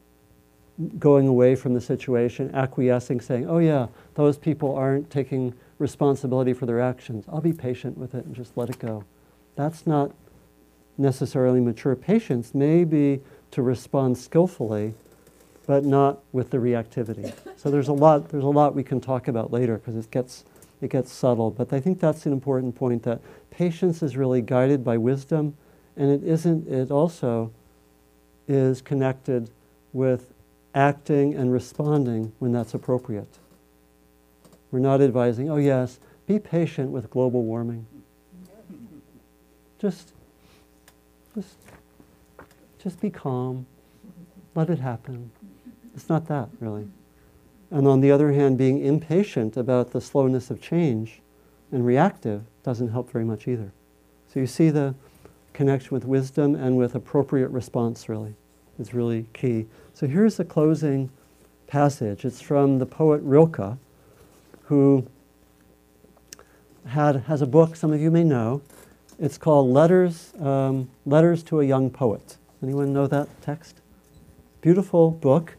going 0.99 1.29
away 1.29 1.55
from 1.55 1.75
the 1.75 1.81
situation, 1.81 2.53
acquiescing, 2.55 3.21
saying, 3.21 3.49
oh, 3.49 3.59
yeah, 3.59 3.87
those 4.15 4.37
people 4.39 4.75
aren't 4.75 5.09
taking 5.11 5.55
responsibility 5.83 6.55
for 6.55 6.65
their 6.65 6.81
actions. 6.81 7.27
I'll 7.29 7.43
be 7.43 7.53
patient 7.53 7.99
with 7.99 8.15
it 8.15 8.25
and 8.25 8.35
just 8.35 8.57
let 8.57 8.71
it 8.71 8.79
go. 8.79 9.05
That's 9.57 9.87
not 9.87 10.13
necessarily 10.97 11.61
mature 11.61 11.97
patience, 11.97 12.55
may 12.55 12.85
be 12.85 13.21
to 13.51 13.61
respond 13.61 14.17
skillfully, 14.17 14.95
but 15.67 15.85
not 15.85 16.21
with 16.33 16.51
the 16.51 16.59
reactivity. 16.59 17.35
So 17.57 17.71
there's 17.71 17.89
a 17.89 17.93
lot, 17.93 18.29
there's 18.29 18.45
a 18.45 18.49
lot 18.49 18.75
we 18.75 18.85
can 18.85 19.01
talk 19.01 19.29
about 19.29 19.53
later 19.53 19.77
because 19.77 19.97
it 19.97 20.11
gets, 20.11 20.45
it 20.81 20.91
gets 20.91 21.13
subtle. 21.13 21.51
But 21.51 21.73
I 21.73 21.81
think 21.81 22.01
that's 22.01 22.25
an 22.27 22.33
important 22.33 22.75
point 22.75 23.03
that 23.03 23.21
patience 23.51 24.03
is 24.03 24.17
really 24.17 24.41
guided 24.41 24.85
by 24.85 24.97
wisdom, 24.97 25.57
and 25.97 26.11
it 26.11 26.23
isn't, 26.23 26.69
it 26.69 26.91
also 26.91 27.53
is 28.49 28.81
connected 28.81 29.51
with 29.93 30.33
acting 30.75 31.35
and 31.35 31.53
responding 31.53 32.33
when 32.39 32.53
that's 32.53 32.73
appropriate. 32.73 33.39
We're 34.73 34.81
not 34.81 35.01
advising, 35.01 35.49
oh, 35.51 35.57
yes, 35.57 36.01
be 36.27 36.39
patient 36.39 36.91
with 36.91 37.11
global 37.11 37.45
warming. 37.45 37.87
Just, 39.79 40.13
just, 41.35 41.55
just 42.83 43.01
be 43.01 43.11
calm. 43.11 43.67
Let 44.55 44.71
it 44.71 44.79
happen. 44.79 45.31
It's 45.95 46.09
not 46.09 46.27
that, 46.29 46.49
really. 46.59 46.89
And 47.71 47.87
on 47.87 48.01
the 48.01 48.11
other 48.11 48.33
hand, 48.33 48.59
being 48.59 48.85
impatient 48.85 49.57
about 49.57 49.93
the 49.93 50.01
slowness 50.01 50.51
of 50.51 50.61
change 50.61 51.21
and 51.71 51.85
reactive 51.85 52.43
doesn't 52.63 52.89
help 52.89 53.11
very 53.11 53.25
much 53.25 53.47
either. 53.47 53.73
So 54.33 54.41
you 54.41 54.47
see 54.47 54.71
the 54.71 54.95
connection 55.53 55.91
with 55.91 56.05
wisdom 56.05 56.55
and 56.55 56.77
with 56.79 56.95
appropriate 56.95 57.49
response, 57.49 58.09
really, 58.09 58.35
is 58.79 58.95
really 58.95 59.27
key. 59.35 59.67
So 59.93 60.07
here's 60.07 60.37
the 60.37 60.45
closing 60.45 61.11
passage. 61.67 62.25
It's 62.25 62.41
from 62.41 62.79
the 62.79 62.87
poet 62.87 63.21
Rilke, 63.23 63.77
who 64.73 65.07
had, 66.87 67.15
has 67.25 67.43
a 67.43 67.47
book 67.47 67.77
some 67.77 67.93
of 67.93 68.01
you 68.01 68.11
may 68.11 68.25
know. 68.25 68.63
It's 69.19 69.37
called 69.37 69.69
Letters, 69.69 70.33
um, 70.41 70.89
Letters 71.05 71.43
to 71.45 71.61
a 71.61 71.65
Young 71.65 71.91
Poet. 71.91 72.39
Anyone 72.63 72.95
know 72.95 73.07
that 73.07 73.29
text? 73.43 73.83
Beautiful 74.63 75.11
book. 75.11 75.57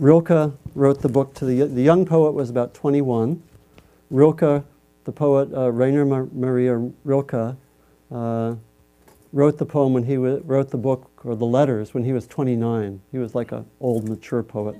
Rilke 0.00 0.52
wrote 0.74 1.02
the 1.02 1.08
book 1.08 1.34
to 1.34 1.44
the, 1.44 1.66
the 1.66 1.82
young 1.82 2.04
poet 2.04 2.32
was 2.32 2.50
about 2.50 2.74
21. 2.74 3.40
Rilke, 4.10 4.64
the 5.04 5.12
poet 5.12 5.54
uh, 5.54 5.70
Rainer 5.70 6.04
Mar- 6.04 6.28
Maria 6.32 6.78
Rilke, 7.04 7.56
uh, 8.10 8.54
wrote 9.32 9.58
the 9.58 9.66
poem 9.66 9.92
when 9.92 10.02
he 10.02 10.16
w- 10.16 10.42
wrote 10.44 10.70
the 10.70 10.78
book 10.78 11.08
or 11.24 11.36
the 11.36 11.46
letters 11.46 11.94
when 11.94 12.02
he 12.02 12.12
was 12.12 12.26
29. 12.26 13.00
He 13.12 13.18
was 13.18 13.36
like 13.36 13.52
an 13.52 13.66
old, 13.80 14.08
mature 14.08 14.42
poet 14.42 14.74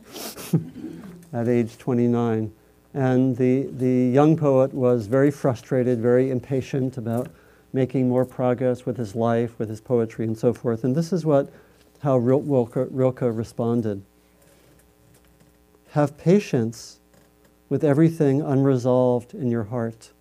at 1.32 1.46
age 1.46 1.78
29. 1.78 2.52
And 2.96 3.36
the, 3.36 3.64
the 3.64 4.08
young 4.10 4.38
poet 4.38 4.72
was 4.72 5.06
very 5.06 5.30
frustrated, 5.30 6.00
very 6.00 6.30
impatient 6.30 6.96
about 6.96 7.28
making 7.74 8.08
more 8.08 8.24
progress 8.24 8.86
with 8.86 8.96
his 8.96 9.14
life, 9.14 9.58
with 9.58 9.68
his 9.68 9.82
poetry, 9.82 10.24
and 10.24 10.36
so 10.36 10.54
forth. 10.54 10.82
And 10.82 10.96
this 10.96 11.12
is 11.12 11.26
what, 11.26 11.52
how 12.00 12.16
Rilke, 12.16 12.88
Rilke 12.90 13.20
responded. 13.20 14.02
Have 15.90 16.16
patience 16.16 16.98
with 17.68 17.84
everything 17.84 18.40
unresolved 18.40 19.34
in 19.34 19.50
your 19.50 19.64
heart. 19.64 20.12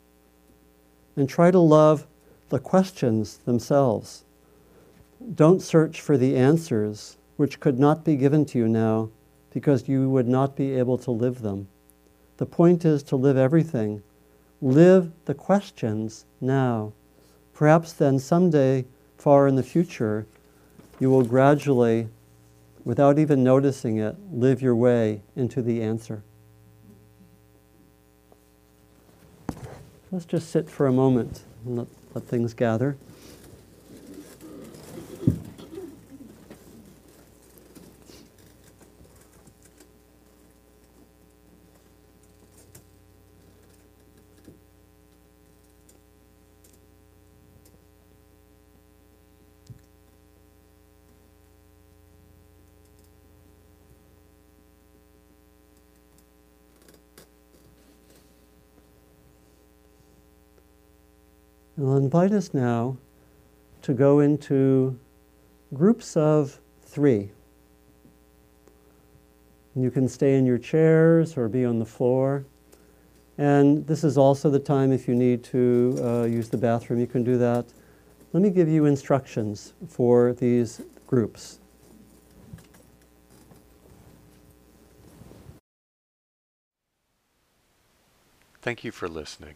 And 1.16 1.30
try 1.30 1.52
to 1.52 1.60
love 1.60 2.06
the 2.50 2.60
questions 2.60 3.38
themselves. 3.38 4.26
Don't 5.34 5.62
search 5.62 6.02
for 6.02 6.18
the 6.18 6.36
answers 6.36 7.16
which 7.38 7.62
could 7.62 7.80
not 7.80 8.04
be 8.04 8.18
given 8.18 8.44
to 8.48 8.58
you 8.58 8.68
now 8.68 9.12
because 9.54 9.88
you 9.88 10.10
would 10.10 10.28
not 10.28 10.58
be 10.58 10.74
able 10.74 10.98
to 10.98 11.12
live 11.12 11.42
them. 11.42 11.70
The 12.38 12.46
point 12.46 12.84
is 12.86 13.04
to 13.04 13.16
live 13.16 13.38
everything. 13.38 14.04
Live 14.62 15.12
the 15.26 15.34
questions 15.34 16.26
now. 16.42 16.94
Perhaps 17.54 17.94
then 17.94 18.20
someday, 18.20 18.86
far 19.18 19.48
in 19.48 19.56
the 19.56 19.64
future, 19.64 20.26
you 21.00 21.10
will 21.10 21.24
gradually, 21.24 22.10
without 22.84 23.18
even 23.18 23.44
noticing 23.44 23.98
it, 23.98 24.16
live 24.32 24.62
your 24.62 24.76
way 24.76 25.22
into 25.36 25.62
the 25.62 25.82
answer. 25.82 26.24
Let's 30.12 30.26
just 30.26 30.50
sit 30.50 30.70
for 30.70 30.88
a 30.88 30.94
moment 30.94 31.44
and 31.66 31.78
let, 31.78 31.88
let 32.14 32.24
things 32.26 32.54
gather. 32.54 32.98
Invite 62.16 62.32
us 62.32 62.54
now 62.54 62.96
to 63.82 63.94
go 63.94 64.22
into 64.22 64.98
groups 65.74 66.16
of 66.16 66.62
three. 66.82 67.30
You 69.76 69.92
can 69.92 70.08
stay 70.08 70.36
in 70.38 70.46
your 70.46 70.58
chairs 70.58 71.36
or 71.36 71.50
be 71.50 71.66
on 71.66 71.78
the 71.78 71.86
floor. 71.86 72.46
And 73.38 73.86
this 73.86 74.06
is 74.06 74.18
also 74.18 74.50
the 74.50 74.60
time 74.60 74.94
if 74.94 75.10
you 75.10 75.14
need 75.14 75.44
to 75.46 75.98
uh, 76.02 76.24
use 76.24 76.48
the 76.48 76.56
bathroom, 76.56 77.02
you 77.02 77.08
can 77.08 77.26
do 77.26 77.38
that. 77.38 77.66
Let 78.32 78.42
me 78.42 78.50
give 78.50 78.70
you 78.70 78.86
instructions 78.86 79.74
for 79.90 80.32
these 80.32 80.80
groups. 81.08 81.60
Thank 88.62 88.86
you 88.86 88.94
for 88.94 89.10
listening. 89.10 89.56